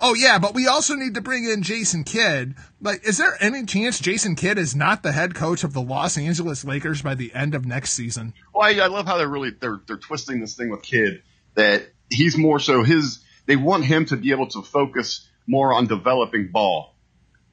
Oh 0.00 0.14
yeah, 0.14 0.38
but 0.38 0.54
we 0.54 0.66
also 0.66 0.94
need 0.94 1.14
to 1.14 1.20
bring 1.20 1.44
in 1.44 1.62
Jason 1.62 2.04
Kidd. 2.04 2.54
Like, 2.80 3.06
is 3.06 3.18
there 3.18 3.36
any 3.40 3.64
chance 3.64 3.98
Jason 4.00 4.34
Kidd 4.34 4.58
is 4.58 4.74
not 4.74 5.02
the 5.02 5.12
head 5.12 5.34
coach 5.34 5.64
of 5.64 5.72
the 5.72 5.80
Los 5.80 6.18
Angeles 6.18 6.64
Lakers 6.64 7.00
by 7.02 7.14
the 7.14 7.32
end 7.34 7.54
of 7.54 7.64
next 7.64 7.92
season? 7.92 8.34
Well, 8.54 8.68
I, 8.68 8.84
I 8.84 8.88
love 8.88 9.06
how 9.06 9.16
they're 9.18 9.28
really 9.28 9.50
they're 9.50 9.80
they're 9.86 9.96
twisting 9.96 10.40
this 10.40 10.56
thing 10.56 10.70
with 10.70 10.82
Kidd 10.82 11.22
that 11.54 11.88
he's 12.10 12.36
more 12.36 12.58
so 12.58 12.82
his. 12.82 13.20
They 13.46 13.56
want 13.56 13.84
him 13.84 14.06
to 14.06 14.16
be 14.16 14.30
able 14.30 14.48
to 14.48 14.62
focus 14.62 15.28
more 15.46 15.72
on 15.72 15.86
developing 15.86 16.48
ball 16.48 16.94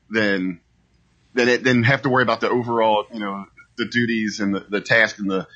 than 0.09 0.61
than 1.33 1.63
than 1.63 1.83
have 1.83 2.01
to 2.03 2.09
worry 2.09 2.23
about 2.23 2.41
the 2.41 2.49
overall, 2.49 3.05
you 3.13 3.19
know, 3.19 3.45
the 3.77 3.85
duties 3.85 4.39
and 4.39 4.55
the, 4.55 4.65
the 4.67 4.81
task 4.81 5.19
and 5.19 5.29
the 5.29 5.47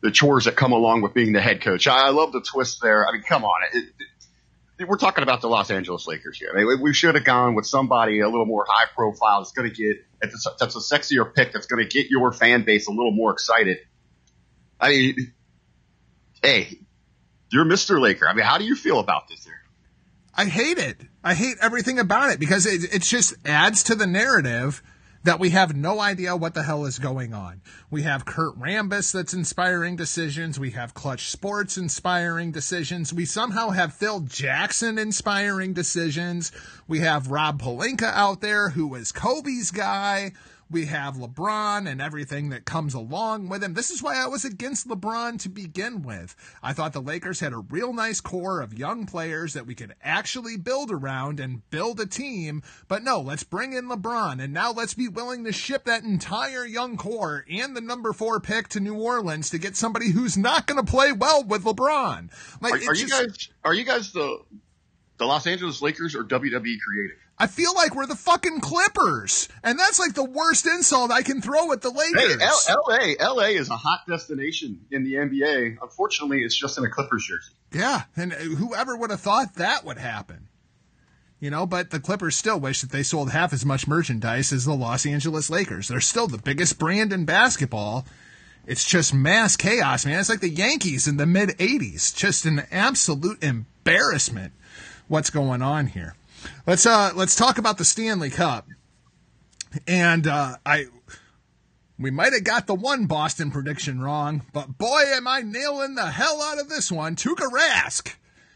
the 0.00 0.10
chores 0.10 0.44
that 0.44 0.56
come 0.56 0.72
along 0.72 1.02
with 1.02 1.14
being 1.14 1.32
the 1.32 1.40
head 1.40 1.60
coach. 1.60 1.86
I, 1.88 2.06
I 2.06 2.10
love 2.10 2.32
the 2.32 2.40
twist 2.40 2.80
there. 2.80 3.06
I 3.06 3.12
mean, 3.12 3.22
come 3.22 3.44
on, 3.44 3.60
it, 3.72 3.84
it, 3.84 4.06
we're 4.86 4.96
talking 4.96 5.22
about 5.22 5.40
the 5.40 5.48
Los 5.48 5.70
Angeles 5.70 6.06
Lakers 6.06 6.38
here. 6.38 6.50
I 6.54 6.58
mean, 6.58 6.80
we 6.80 6.94
should 6.94 7.14
have 7.14 7.24
gone 7.24 7.54
with 7.54 7.66
somebody 7.66 8.20
a 8.20 8.28
little 8.28 8.46
more 8.46 8.64
high 8.68 8.86
profile 8.94 9.40
that's 9.40 9.52
going 9.52 9.70
to 9.70 9.74
get 9.74 10.04
that's 10.20 10.76
a 10.76 10.80
sexier 10.80 11.32
pick 11.32 11.52
that's 11.52 11.66
going 11.66 11.82
to 11.82 11.88
get 11.88 12.10
your 12.10 12.32
fan 12.32 12.64
base 12.64 12.86
a 12.88 12.90
little 12.90 13.12
more 13.12 13.32
excited. 13.32 13.78
I 14.80 14.90
mean, 14.90 15.32
hey, 16.42 16.78
you're 17.50 17.64
Mr. 17.64 18.00
Laker. 18.00 18.28
I 18.28 18.34
mean, 18.34 18.44
how 18.44 18.58
do 18.58 18.64
you 18.64 18.76
feel 18.76 19.00
about 19.00 19.28
this 19.28 19.44
here? 19.44 19.54
I 20.34 20.44
hate 20.44 20.78
it. 20.78 20.96
I 21.24 21.34
hate 21.34 21.56
everything 21.60 21.98
about 21.98 22.30
it 22.30 22.38
because 22.38 22.64
it, 22.66 22.94
it 22.94 23.02
just 23.02 23.34
adds 23.44 23.84
to 23.84 23.96
the 23.96 24.06
narrative 24.06 24.82
that 25.24 25.40
we 25.40 25.50
have 25.50 25.74
no 25.76 26.00
idea 26.00 26.36
what 26.36 26.54
the 26.54 26.62
hell 26.62 26.84
is 26.84 26.98
going 26.98 27.34
on. 27.34 27.60
We 27.90 28.02
have 28.02 28.24
Kurt 28.24 28.58
Rambis 28.58 29.12
that's 29.12 29.34
inspiring 29.34 29.96
decisions. 29.96 30.58
We 30.58 30.70
have 30.70 30.94
Clutch 30.94 31.28
Sports 31.28 31.76
inspiring 31.76 32.52
decisions. 32.52 33.12
We 33.12 33.24
somehow 33.24 33.70
have 33.70 33.94
Phil 33.94 34.20
Jackson 34.20 34.98
inspiring 34.98 35.72
decisions. 35.72 36.52
We 36.86 37.00
have 37.00 37.30
Rob 37.30 37.60
Pelinka 37.60 38.12
out 38.12 38.40
there 38.40 38.70
who 38.70 38.94
is 38.94 39.12
Kobe's 39.12 39.70
guy. 39.70 40.32
We 40.70 40.86
have 40.86 41.16
LeBron 41.16 41.88
and 41.88 42.00
everything 42.00 42.50
that 42.50 42.66
comes 42.66 42.92
along 42.92 43.48
with 43.48 43.64
him. 43.64 43.74
This 43.74 43.90
is 43.90 44.02
why 44.02 44.16
I 44.16 44.26
was 44.26 44.44
against 44.44 44.86
LeBron 44.86 45.40
to 45.40 45.48
begin 45.48 46.02
with. 46.02 46.36
I 46.62 46.74
thought 46.74 46.92
the 46.92 47.00
Lakers 47.00 47.40
had 47.40 47.54
a 47.54 47.58
real 47.58 47.92
nice 47.94 48.20
core 48.20 48.60
of 48.60 48.78
young 48.78 49.06
players 49.06 49.54
that 49.54 49.66
we 49.66 49.74
could 49.74 49.94
actually 50.02 50.58
build 50.58 50.90
around 50.90 51.40
and 51.40 51.68
build 51.70 52.00
a 52.00 52.06
team. 52.06 52.62
But 52.86 53.02
no, 53.02 53.20
let's 53.20 53.44
bring 53.44 53.72
in 53.72 53.86
LeBron 53.86 54.42
and 54.42 54.52
now 54.52 54.72
let's 54.72 54.94
be 54.94 55.08
willing 55.08 55.44
to 55.44 55.52
ship 55.52 55.84
that 55.84 56.04
entire 56.04 56.66
young 56.66 56.96
core 56.98 57.46
and 57.50 57.74
the 57.74 57.80
number 57.80 58.12
four 58.12 58.38
pick 58.38 58.68
to 58.68 58.80
New 58.80 58.94
Orleans 58.94 59.50
to 59.50 59.58
get 59.58 59.76
somebody 59.76 60.10
who's 60.10 60.36
not 60.36 60.66
going 60.66 60.84
to 60.84 60.90
play 60.90 61.12
well 61.12 61.42
with 61.44 61.64
LeBron. 61.64 62.30
Like, 62.60 62.74
are, 62.74 62.90
are 62.90 62.94
just, 62.94 63.00
you 63.00 63.08
guys, 63.08 63.48
are 63.64 63.74
you 63.74 63.84
guys 63.84 64.12
the, 64.12 64.40
the 65.18 65.26
Los 65.26 65.46
Angeles 65.46 65.82
Lakers 65.82 66.14
or 66.14 66.24
WWE 66.24 66.76
creative? 66.80 67.16
I 67.40 67.46
feel 67.46 67.72
like 67.74 67.94
we're 67.94 68.06
the 68.06 68.16
fucking 68.16 68.60
Clippers, 68.60 69.48
and 69.62 69.78
that's 69.78 70.00
like 70.00 70.14
the 70.14 70.24
worst 70.24 70.66
insult 70.66 71.12
I 71.12 71.22
can 71.22 71.40
throw 71.40 71.70
at 71.72 71.82
the 71.82 71.90
Lakers. 71.90 72.36
Hey, 72.36 72.44
L- 72.44 72.60
L.A. 72.88 73.16
L.A. 73.20 73.48
is 73.54 73.70
a 73.70 73.76
hot 73.76 74.00
destination 74.08 74.80
in 74.90 75.04
the 75.04 75.14
NBA. 75.14 75.76
Unfortunately, 75.80 76.42
it's 76.42 76.58
just 76.58 76.78
in 76.78 76.84
a 76.84 76.90
Clippers 76.90 77.26
jersey. 77.26 77.52
Yeah, 77.72 78.02
and 78.16 78.32
whoever 78.32 78.96
would 78.96 79.10
have 79.10 79.20
thought 79.20 79.54
that 79.54 79.84
would 79.84 79.98
happen? 79.98 80.48
You 81.38 81.50
know, 81.50 81.66
but 81.66 81.90
the 81.90 82.00
Clippers 82.00 82.34
still 82.34 82.58
wish 82.58 82.80
that 82.80 82.90
they 82.90 83.04
sold 83.04 83.30
half 83.30 83.52
as 83.52 83.64
much 83.64 83.86
merchandise 83.86 84.52
as 84.52 84.64
the 84.64 84.74
Los 84.74 85.06
Angeles 85.06 85.48
Lakers. 85.48 85.86
They're 85.86 86.00
still 86.00 86.26
the 86.26 86.38
biggest 86.38 86.80
brand 86.80 87.12
in 87.12 87.24
basketball. 87.24 88.04
It's 88.66 88.84
just 88.84 89.14
mass 89.14 89.56
chaos, 89.56 90.04
man. 90.04 90.18
It's 90.18 90.28
like 90.28 90.40
the 90.40 90.48
Yankees 90.50 91.06
in 91.06 91.16
the 91.16 91.26
mid 91.26 91.50
80s. 91.50 92.14
Just 92.14 92.44
an 92.44 92.62
absolute 92.72 93.42
embarrassment 93.44 94.52
what's 95.08 95.30
going 95.30 95.62
on 95.62 95.88
here. 95.88 96.14
Let's 96.66 96.86
uh 96.86 97.12
let's 97.14 97.34
talk 97.34 97.58
about 97.58 97.78
the 97.78 97.84
Stanley 97.84 98.30
Cup. 98.30 98.66
And 99.86 100.26
uh, 100.26 100.56
I 100.64 100.86
we 101.98 102.10
might 102.10 102.32
have 102.32 102.44
got 102.44 102.66
the 102.66 102.74
one 102.74 103.06
Boston 103.06 103.50
prediction 103.50 104.00
wrong, 104.00 104.42
but 104.52 104.78
boy 104.78 105.02
am 105.08 105.26
I 105.26 105.40
nailing 105.40 105.94
the 105.94 106.06
hell 106.06 106.40
out 106.42 106.60
of 106.60 106.68
this 106.68 106.92
one. 106.92 107.16
Tuukka 107.16 107.50
Rask 107.50 108.14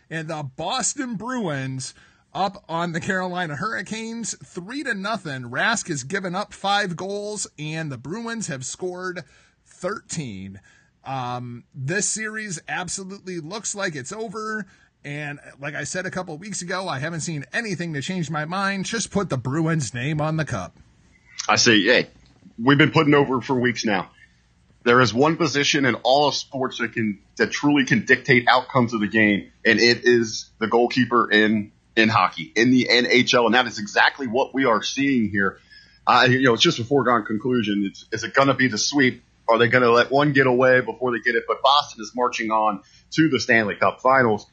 and 0.08 0.28
the 0.28 0.42
Boston 0.42 1.16
Bruins 1.16 1.92
up 2.32 2.64
on 2.68 2.92
the 2.92 3.00
Carolina 3.00 3.56
Hurricanes, 3.56 4.36
three 4.44 4.82
to 4.84 4.94
nothing. 4.94 5.42
Rask 5.42 5.88
has 5.88 6.04
given 6.04 6.34
up 6.34 6.54
five 6.54 6.96
goals, 6.96 7.46
and 7.58 7.90
the 7.92 7.98
Bruins 7.98 8.46
have 8.46 8.64
scored 8.64 9.24
thirteen. 9.66 10.60
Um, 11.04 11.64
this 11.74 12.08
series 12.08 12.60
absolutely 12.68 13.40
looks 13.40 13.74
like 13.74 13.96
it's 13.96 14.12
over. 14.12 14.66
And 15.04 15.40
like 15.60 15.74
I 15.74 15.84
said 15.84 16.06
a 16.06 16.10
couple 16.10 16.36
weeks 16.38 16.62
ago, 16.62 16.88
I 16.88 16.98
haven't 16.98 17.20
seen 17.20 17.44
anything 17.52 17.94
to 17.94 18.02
change 18.02 18.30
my 18.30 18.44
mind. 18.44 18.84
Just 18.84 19.10
put 19.10 19.30
the 19.30 19.36
Bruins 19.36 19.92
name 19.92 20.20
on 20.20 20.36
the 20.36 20.44
cup. 20.44 20.76
I 21.48 21.56
say, 21.56 21.80
hey, 21.82 22.08
we've 22.62 22.78
been 22.78 22.92
putting 22.92 23.14
over 23.14 23.40
for 23.40 23.58
weeks 23.58 23.84
now. 23.84 24.10
There 24.84 25.00
is 25.00 25.12
one 25.14 25.36
position 25.36 25.84
in 25.84 25.94
all 25.96 26.28
of 26.28 26.34
sports 26.34 26.78
that 26.78 26.92
can 26.92 27.20
that 27.36 27.50
truly 27.52 27.84
can 27.84 28.04
dictate 28.04 28.46
outcomes 28.48 28.94
of 28.94 29.00
the 29.00 29.06
game, 29.06 29.50
and 29.64 29.78
it 29.78 30.04
is 30.04 30.50
the 30.58 30.66
goalkeeper 30.66 31.30
in 31.30 31.72
in 31.96 32.08
hockey 32.08 32.52
in 32.56 32.70
the 32.70 32.88
NHL, 32.90 33.46
and 33.46 33.54
that 33.54 33.66
is 33.66 33.78
exactly 33.78 34.26
what 34.26 34.54
we 34.54 34.64
are 34.64 34.82
seeing 34.82 35.30
here. 35.30 35.58
Uh, 36.04 36.26
you 36.28 36.42
know, 36.42 36.54
it's 36.54 36.62
just 36.62 36.80
a 36.80 36.84
foregone 36.84 37.24
conclusion. 37.24 37.84
It's, 37.86 38.06
is 38.10 38.24
it 38.24 38.34
going 38.34 38.48
to 38.48 38.54
be 38.54 38.66
the 38.66 38.78
sweep? 38.78 39.22
Are 39.48 39.58
they 39.58 39.68
going 39.68 39.82
to 39.82 39.90
let 39.90 40.10
one 40.10 40.32
get 40.32 40.46
away 40.46 40.80
before 40.80 41.12
they 41.12 41.22
get 41.22 41.36
it? 41.36 41.44
But 41.46 41.62
Boston 41.62 42.02
is 42.02 42.12
marching 42.14 42.50
on 42.50 42.82
to 43.12 43.28
the 43.28 43.38
Stanley 43.38 43.76
Cup 43.76 44.00
Finals. 44.00 44.46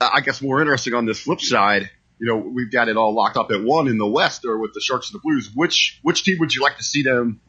Uh, 0.00 0.10
I 0.12 0.20
guess 0.20 0.42
more 0.42 0.60
interesting 0.60 0.94
on 0.94 1.06
this 1.06 1.20
flip 1.20 1.40
side, 1.40 1.90
you 2.18 2.26
know, 2.26 2.36
we've 2.36 2.70
got 2.70 2.88
it 2.88 2.96
all 2.96 3.14
locked 3.14 3.36
up 3.36 3.50
at 3.50 3.62
one 3.62 3.88
in 3.88 3.98
the 3.98 4.06
West 4.06 4.44
or 4.44 4.58
with 4.58 4.72
the 4.74 4.80
Sharks 4.80 5.10
and 5.10 5.20
the 5.20 5.22
Blues. 5.22 5.50
Which 5.54 5.98
which 6.02 6.24
team 6.24 6.38
would 6.40 6.54
you 6.54 6.62
like 6.62 6.76
to 6.78 6.84
see 6.84 7.02
them 7.02 7.40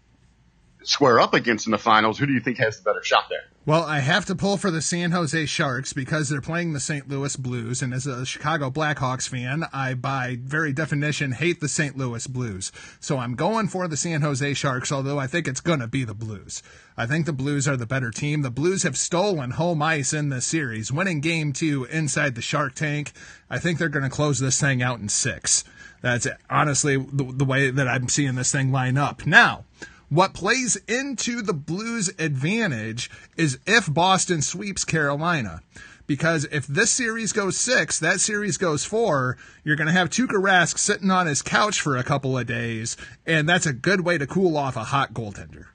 square 0.87 1.19
up 1.19 1.33
against 1.33 1.67
in 1.67 1.71
the 1.71 1.77
finals? 1.77 2.17
Who 2.17 2.25
do 2.25 2.33
you 2.33 2.39
think 2.39 2.57
has 2.57 2.77
the 2.77 2.83
better 2.83 3.03
shot 3.03 3.25
there? 3.29 3.43
Well, 3.67 3.83
I 3.83 3.99
have 3.99 4.25
to 4.25 4.35
pull 4.35 4.57
for 4.57 4.69
the 4.69 4.81
San 4.81 5.09
Jose 5.09 5.47
Sharks 5.47 5.91
because 5.91 6.29
they're 6.29 6.39
playing 6.39 6.73
the 6.73 6.79
St. 6.79 7.09
Louis 7.09 7.35
Blues, 7.35 7.81
and 7.81 7.95
as 7.95 8.05
a 8.05 8.23
Chicago 8.23 8.69
Blackhawks 8.69 9.27
fan, 9.27 9.65
I, 9.73 9.95
by 9.95 10.37
very 10.39 10.71
definition, 10.71 11.31
hate 11.31 11.61
the 11.61 11.67
St. 11.67 11.97
Louis 11.97 12.27
Blues. 12.27 12.71
So 12.99 13.17
I'm 13.17 13.33
going 13.33 13.67
for 13.67 13.87
the 13.87 13.97
San 13.97 14.21
Jose 14.21 14.53
Sharks, 14.53 14.91
although 14.91 15.17
I 15.17 15.25
think 15.25 15.47
it's 15.47 15.61
going 15.61 15.79
to 15.79 15.87
be 15.87 16.03
the 16.03 16.13
Blues. 16.13 16.61
I 16.95 17.07
think 17.07 17.25
the 17.25 17.33
Blues 17.33 17.67
are 17.67 17.75
the 17.75 17.87
better 17.87 18.11
team. 18.11 18.43
The 18.43 18.51
Blues 18.51 18.83
have 18.83 18.97
stolen 18.97 19.51
home 19.51 19.81
ice 19.81 20.13
in 20.13 20.29
this 20.29 20.45
series, 20.45 20.91
winning 20.91 21.19
game 21.19 21.51
two 21.51 21.85
inside 21.85 22.35
the 22.35 22.43
Shark 22.43 22.75
Tank. 22.75 23.13
I 23.49 23.57
think 23.57 23.79
they're 23.79 23.89
going 23.89 24.03
to 24.03 24.15
close 24.15 24.37
this 24.37 24.61
thing 24.61 24.83
out 24.83 24.99
in 24.99 25.09
six. 25.09 25.63
That's 26.03 26.27
honestly 26.51 26.97
the, 26.97 27.33
the 27.33 27.45
way 27.45 27.71
that 27.71 27.87
I'm 27.87 28.09
seeing 28.09 28.35
this 28.35 28.51
thing 28.51 28.71
line 28.71 28.95
up. 28.95 29.25
Now, 29.25 29.65
what 30.09 30.33
plays 30.33 30.75
into 30.87 31.41
the 31.41 31.53
Blues' 31.53 32.09
advantage 32.19 33.09
is 33.37 33.59
if 33.65 33.91
Boston 33.91 34.41
sweeps 34.41 34.83
Carolina. 34.83 35.61
Because 36.07 36.45
if 36.45 36.67
this 36.67 36.91
series 36.91 37.33
goes 37.33 37.57
six, 37.57 37.99
that 37.99 38.19
series 38.19 38.57
goes 38.57 38.85
four, 38.85 39.37
you're 39.63 39.75
going 39.75 39.87
to 39.87 39.93
have 39.93 40.11
Tuukka 40.11 40.39
Rask 40.39 40.77
sitting 40.77 41.09
on 41.09 41.25
his 41.25 41.41
couch 41.41 41.81
for 41.81 41.97
a 41.97 42.03
couple 42.03 42.37
of 42.37 42.45
days, 42.45 42.95
and 43.25 43.49
that's 43.49 43.65
a 43.65 43.73
good 43.73 44.01
way 44.01 44.17
to 44.19 44.27
cool 44.27 44.55
off 44.55 44.75
a 44.75 44.83
hot 44.83 45.13
goaltender. 45.13 45.65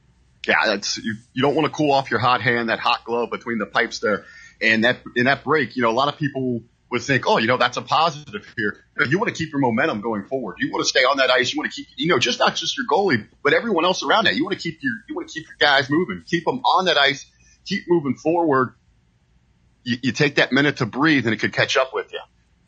Yeah, 0.46 0.66
that's 0.66 0.98
you, 0.98 1.16
you 1.32 1.42
don't 1.42 1.56
want 1.56 1.66
to 1.66 1.72
cool 1.72 1.92
off 1.92 2.10
your 2.10 2.20
hot 2.20 2.42
hand, 2.42 2.68
that 2.68 2.78
hot 2.78 3.04
glove 3.04 3.30
between 3.30 3.58
the 3.58 3.66
pipes 3.66 3.98
there. 3.98 4.24
And 4.62 4.84
that 4.84 4.98
in 5.16 5.24
that 5.24 5.42
break, 5.42 5.74
you 5.74 5.82
know, 5.82 5.90
a 5.90 5.92
lot 5.92 6.12
of 6.12 6.18
people 6.18 6.62
would 6.90 7.02
think, 7.02 7.26
oh, 7.26 7.38
you 7.38 7.46
know, 7.46 7.56
that's 7.56 7.76
a 7.76 7.82
positive 7.82 8.44
here. 8.56 8.76
You 9.08 9.18
want 9.18 9.28
to 9.28 9.34
keep 9.34 9.52
your 9.52 9.60
momentum 9.60 10.00
going 10.00 10.24
forward. 10.24 10.56
You 10.58 10.72
want 10.72 10.84
to 10.84 10.88
stay 10.88 11.00
on 11.00 11.18
that 11.18 11.30
ice. 11.30 11.52
You 11.52 11.58
want 11.58 11.70
to 11.70 11.76
keep, 11.76 11.86
you 11.96 12.08
know, 12.08 12.18
just 12.18 12.38
not 12.38 12.56
just 12.56 12.76
your 12.76 12.86
goalie, 12.86 13.26
but 13.42 13.52
everyone 13.52 13.84
else 13.84 14.02
around 14.02 14.24
that. 14.24 14.34
You 14.34 14.44
want 14.44 14.58
to 14.58 14.62
keep 14.62 14.82
your, 14.82 14.92
you 15.08 15.14
want 15.14 15.28
to 15.28 15.32
keep 15.32 15.46
your 15.46 15.56
guys 15.60 15.88
moving, 15.88 16.24
keep 16.26 16.44
them 16.44 16.58
on 16.60 16.86
that 16.86 16.98
ice, 16.98 17.26
keep 17.64 17.84
moving 17.88 18.16
forward. 18.16 18.74
You, 19.84 19.98
you 20.02 20.12
take 20.12 20.34
that 20.36 20.52
minute 20.52 20.78
to 20.78 20.86
breathe 20.86 21.26
and 21.26 21.34
it 21.34 21.38
could 21.38 21.52
catch 21.52 21.76
up 21.76 21.94
with 21.94 22.12
you. 22.12 22.20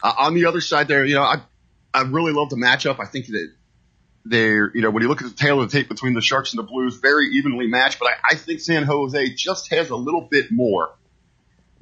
Uh, 0.03 0.13
on 0.19 0.35
the 0.35 0.47
other 0.47 0.61
side 0.61 0.89
there, 0.89 1.05
you 1.05 1.17
know, 1.17 1.23
I, 1.23 1.43
I 1.93 2.03
really 2.03 2.33
love 2.33 2.49
the 2.49 2.57
matchup. 2.57 3.01
I 3.01 3.07
think 3.07 3.27
that 3.27 3.53
they're, 4.25 4.71
you 4.73 4.83
know, 4.83 4.91
when 4.91 5.03
you 5.03 5.09
look 5.09 5.21
at 5.21 5.29
the 5.29 5.35
tale 5.37 5.61
of 5.61 5.71
the 5.71 5.79
tape 5.79 5.89
between 5.89 6.15
the 6.15 6.21
Sharks 6.21 6.53
and 6.53 6.59
the 6.59 6.67
Blues, 6.67 6.97
very 6.97 7.31
evenly 7.33 7.67
matched, 7.67 7.99
but 7.99 8.09
I, 8.09 8.35
I 8.35 8.35
think 8.37 8.61
San 8.61 8.85
Jose 8.85 9.35
just 9.35 9.71
has 9.71 9.91
a 9.91 9.97
little 9.97 10.29
bit 10.31 10.53
more 10.53 10.91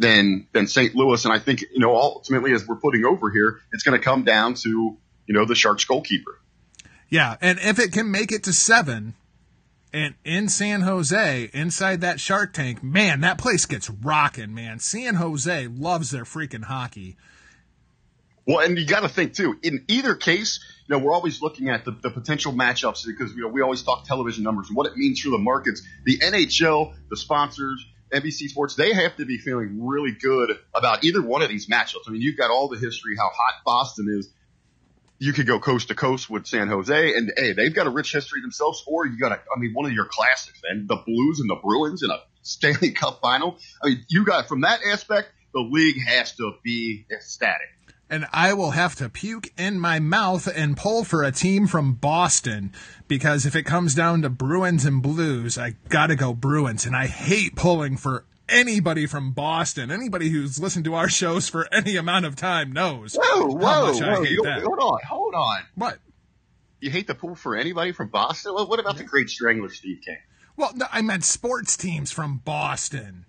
than 0.00 0.48
than 0.52 0.66
St. 0.66 0.94
Louis. 0.94 1.24
And 1.24 1.32
I 1.32 1.38
think 1.38 1.60
you 1.60 1.78
know 1.78 1.94
ultimately, 1.94 2.52
as 2.52 2.66
we're 2.66 2.76
putting 2.76 3.04
over 3.04 3.30
here, 3.30 3.60
it's 3.72 3.84
going 3.84 3.98
to 3.98 4.04
come 4.04 4.24
down 4.24 4.54
to 4.54 4.68
you 4.68 5.34
know 5.34 5.44
the 5.44 5.54
Sharks 5.54 5.84
goalkeeper. 5.84 6.40
Yeah, 7.08 7.36
and 7.40 7.58
if 7.60 7.78
it 7.78 7.92
can 7.92 8.10
make 8.10 8.32
it 8.32 8.44
to 8.44 8.52
seven, 8.52 9.14
and 9.92 10.14
in 10.24 10.48
San 10.48 10.80
Jose, 10.80 11.50
inside 11.52 12.00
that 12.00 12.18
Shark 12.18 12.52
Tank, 12.52 12.82
man, 12.82 13.20
that 13.20 13.38
place 13.38 13.66
gets 13.66 13.90
rocking, 13.90 14.54
man. 14.54 14.78
San 14.78 15.16
Jose 15.16 15.66
loves 15.68 16.10
their 16.10 16.24
freaking 16.24 16.64
hockey. 16.64 17.16
Well, 18.46 18.60
and 18.60 18.78
you 18.78 18.86
got 18.86 19.00
to 19.00 19.08
think 19.08 19.34
too. 19.34 19.58
In 19.62 19.84
either 19.88 20.14
case, 20.14 20.60
you 20.88 20.96
know, 20.96 21.04
we're 21.04 21.12
always 21.12 21.42
looking 21.42 21.68
at 21.68 21.84
the, 21.84 21.92
the 21.92 22.10
potential 22.10 22.52
matchups 22.52 23.04
because 23.06 23.32
you 23.34 23.42
know 23.42 23.48
we 23.48 23.60
always 23.60 23.82
talk 23.82 24.06
television 24.06 24.44
numbers 24.44 24.68
and 24.68 24.76
what 24.76 24.86
it 24.86 24.96
means 24.96 25.20
for 25.20 25.30
the 25.30 25.38
markets. 25.38 25.82
The 26.04 26.18
NHL, 26.18 26.94
the 27.10 27.16
sponsors, 27.16 27.84
NBC 28.12 28.49
Sports, 28.49 28.75
they 28.75 28.92
have 28.92 29.16
to 29.16 29.25
be 29.25 29.38
feeling 29.38 29.87
really 29.87 30.12
good 30.12 30.59
about 30.75 31.05
either 31.05 31.23
one 31.23 31.42
of 31.42 31.49
these 31.49 31.68
matchups. 31.68 32.09
I 32.09 32.11
mean, 32.11 32.23
you've 32.23 32.37
got 32.37 32.51
all 32.51 32.68
the 32.68 32.79
history, 32.79 33.16
how 33.16 33.31
hot 33.33 33.62
Boston 33.64 34.07
is. 34.18 34.29
You 35.18 35.33
could 35.33 35.46
go 35.46 35.61
coast 35.61 35.88
to 35.88 35.94
coast 35.94 36.31
with 36.31 36.46
San 36.46 36.68
Jose, 36.68 37.14
and 37.14 37.31
hey, 37.37 37.53
they've 37.53 37.75
got 37.75 37.87
a 37.87 37.90
rich 37.90 38.12
history 38.12 38.40
themselves. 38.40 38.83
Or 38.87 39.07
you 39.07 39.18
got, 39.18 39.33
a, 39.33 39.35
I 39.55 39.59
mean, 39.59 39.73
one 39.75 39.85
of 39.85 39.92
your 39.92 40.07
classics, 40.07 40.61
then 40.66 40.87
the 40.87 40.96
Blues 40.96 41.40
and 41.40 41.51
the 41.51 41.57
Bruins 41.62 42.03
in 42.03 42.11
a 42.11 42.18
Stanley 42.42 42.92
Cup 42.92 43.20
final. 43.20 43.59
I 43.83 43.88
mean, 43.88 44.05
you 44.09 44.25
got 44.25 44.49
from 44.49 44.62
that 44.62 44.81
aspect, 44.87 45.29
the 45.53 45.61
league 45.61 46.01
has 46.07 46.37
to 46.37 46.53
be 46.62 47.07
ecstatic 47.11 47.68
and 48.11 48.27
I 48.33 48.53
will 48.55 48.73
have 48.73 48.96
to 48.96 49.09
puke 49.09 49.53
in 49.57 49.79
my 49.79 50.01
mouth 50.01 50.49
and 50.49 50.77
pull 50.77 51.05
for 51.05 51.23
a 51.23 51.31
team 51.31 51.68
from 51.68 51.94
Boston 51.94 52.73
because 53.07 53.46
if 53.46 53.55
it 53.55 53.62
comes 53.62 53.94
down 53.94 54.23
to 54.23 54.29
Bruins 54.29 54.85
and 54.85 55.01
Blues, 55.01 55.57
I 55.57 55.77
gotta 55.88 56.16
go 56.16 56.35
Bruins. 56.35 56.85
And 56.85 56.96
I 56.96 57.07
hate 57.07 57.55
pulling 57.55 57.96
for 57.96 58.25
anybody 58.49 59.07
from 59.07 59.33
Boston. 59.33 59.92
Anybody 59.92 60.29
who's 60.29 60.59
listened 60.59 60.85
to 60.87 60.94
our 60.94 61.09
shows 61.09 61.49
for 61.49 61.73
any 61.73 61.96
amount 61.96 62.27
of 62.27 62.35
time 62.35 62.73
knows. 62.73 63.14
Whoa, 63.14 63.46
whoa, 63.46 63.92
whoa! 63.92 64.23
You, 64.23 64.42
hold 64.44 64.81
on, 64.81 64.99
hold 65.09 65.35
on. 65.35 65.62
What? 65.77 65.99
You 66.81 66.90
hate 66.90 67.07
to 67.07 67.14
pull 67.14 67.37
for 67.37 67.57
anybody 67.57 67.92
from 67.92 68.09
Boston? 68.09 68.55
What 68.55 68.81
about 68.81 68.96
the 68.96 69.05
great 69.05 69.31
strangler, 69.31 69.68
Steve 69.68 70.01
King? 70.05 70.16
Well, 70.57 70.73
no, 70.75 70.87
I 70.90 71.03
meant 71.03 71.25
sports 71.25 71.77
teams 71.77 72.11
from 72.11 72.38
Boston. 72.38 73.27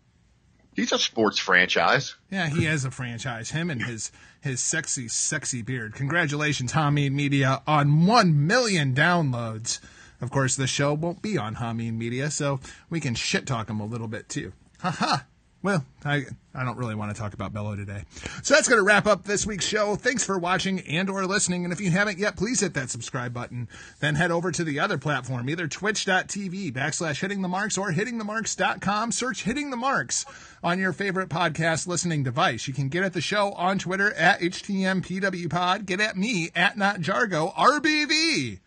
He's 0.73 0.93
a 0.93 0.99
sports 0.99 1.37
franchise. 1.37 2.15
Yeah, 2.29 2.47
he 2.47 2.65
is 2.65 2.85
a 2.85 2.91
franchise. 2.91 3.51
Him 3.51 3.69
and 3.69 3.83
his 3.83 4.11
his 4.41 4.61
sexy, 4.61 5.07
sexy 5.07 5.61
beard. 5.61 5.93
Congratulations, 5.93 6.73
Hameen 6.73 7.13
Media, 7.13 7.61
on 7.67 8.05
one 8.05 8.47
million 8.47 8.93
downloads. 8.93 9.79
Of 10.19 10.31
course, 10.31 10.55
the 10.55 10.67
show 10.67 10.93
won't 10.93 11.21
be 11.21 11.37
on 11.37 11.55
Hameen 11.55 11.93
Media, 11.97 12.29
so 12.29 12.59
we 12.89 12.99
can 12.99 13.15
shit 13.15 13.45
talk 13.47 13.69
him 13.69 13.79
a 13.79 13.85
little 13.85 14.07
bit 14.07 14.27
too. 14.29 14.53
Ha 14.79 14.91
ha. 14.91 15.25
Well, 15.63 15.85
I 16.03 16.25
I 16.55 16.65
don't 16.65 16.77
really 16.77 16.95
want 16.95 17.15
to 17.15 17.19
talk 17.19 17.33
about 17.33 17.53
Bello 17.53 17.75
today. 17.75 18.03
So 18.41 18.55
that's 18.55 18.67
going 18.67 18.79
to 18.79 18.83
wrap 18.83 19.05
up 19.05 19.23
this 19.23 19.45
week's 19.45 19.65
show. 19.65 19.95
Thanks 19.95 20.23
for 20.23 20.37
watching 20.39 20.79
and 20.81 21.09
or 21.09 21.25
listening. 21.25 21.63
And 21.63 21.71
if 21.71 21.79
you 21.79 21.91
haven't 21.91 22.17
yet, 22.17 22.35
please 22.35 22.59
hit 22.59 22.73
that 22.73 22.89
subscribe 22.89 23.33
button. 23.33 23.69
Then 23.99 24.15
head 24.15 24.31
over 24.31 24.51
to 24.51 24.63
the 24.63 24.79
other 24.79 24.97
platform, 24.97 25.49
either 25.49 25.67
twitch.tv 25.67 26.73
backslash 26.73 27.21
hitting 27.21 27.41
the 27.41 27.47
marks 27.47 27.77
or 27.77 27.91
hittingthemarks.com. 27.91 29.11
Search 29.11 29.43
hitting 29.43 29.69
the 29.69 29.77
marks 29.77 30.25
on 30.63 30.79
your 30.79 30.93
favorite 30.93 31.29
podcast 31.29 31.87
listening 31.87 32.23
device. 32.23 32.67
You 32.67 32.73
can 32.73 32.89
get 32.89 33.03
at 33.03 33.13
the 33.13 33.21
show 33.21 33.51
on 33.53 33.77
Twitter 33.77 34.11
at 34.13 34.41
HTMPWPod. 34.41 35.85
Get 35.85 36.01
at 36.01 36.17
me 36.17 36.49
at 36.55 36.75
NotJargo 36.75 37.53
RBV. 37.53 38.59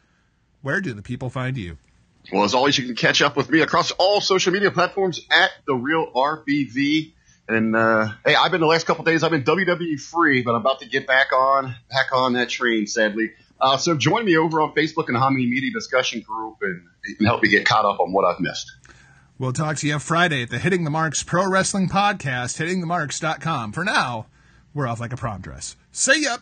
Where 0.63 0.81
do 0.81 0.95
the 0.95 1.03
people 1.03 1.29
find 1.29 1.57
you? 1.57 1.77
Well, 2.33 2.45
as 2.45 2.55
always, 2.55 2.79
you 2.79 2.87
can 2.87 2.95
catch 2.95 3.23
up 3.23 3.37
with 3.37 3.51
me 3.51 3.61
across 3.61 3.91
all 3.93 4.21
social 4.21 4.53
media 4.53 4.71
platforms 4.71 5.21
at 5.31 5.51
the 5.67 5.75
real 5.75 6.11
RBV. 6.13 7.13
And 7.47 7.77
uh, 7.77 8.13
hey, 8.25 8.35
I've 8.35 8.51
been 8.51 8.63
the 8.63 8.67
last 8.67 8.87
couple 8.87 9.05
days. 9.05 9.23
I've 9.23 9.31
been 9.31 9.45
WWE 9.45 10.01
free, 10.01 10.43
but 10.43 10.53
I'm 10.53 10.61
about 10.61 10.81
to 10.81 10.89
get 10.89 11.07
back 11.07 11.33
on 11.33 11.75
back 11.91 12.13
on 12.13 12.33
that 12.35 12.49
train. 12.49 12.87
Sadly, 12.87 13.33
uh, 13.61 13.77
so 13.77 13.95
join 13.97 14.25
me 14.25 14.37
over 14.37 14.63
on 14.63 14.75
Facebook 14.75 15.09
and 15.09 15.17
Hameen 15.17 15.51
Media 15.51 15.71
discussion 15.71 16.21
group, 16.23 16.57
and 16.63 16.83
help 17.27 17.43
me 17.43 17.51
get 17.51 17.67
caught 17.67 17.85
up 17.85 18.01
on 18.01 18.13
what 18.13 18.25
I've 18.25 18.41
missed. 18.41 18.71
We'll 19.39 19.53
talk 19.53 19.77
to 19.79 19.87
you 19.87 19.99
Friday 19.99 20.43
at 20.43 20.51
the 20.51 20.59
Hitting 20.59 20.85
the 20.85 20.91
Marks 20.91 21.23
Pro 21.23 21.47
Wrestling 21.51 21.89
Podcast, 21.89 22.57
hittingthemarks.com. 22.57 23.73
For 23.73 23.85
now, 23.85 24.27
we're 24.73 24.87
off 24.87 25.01
like 25.01 25.13
a 25.13 25.17
prom 25.17 25.41
dress. 25.41 25.77
See 25.93 26.23
ya. 26.23 26.39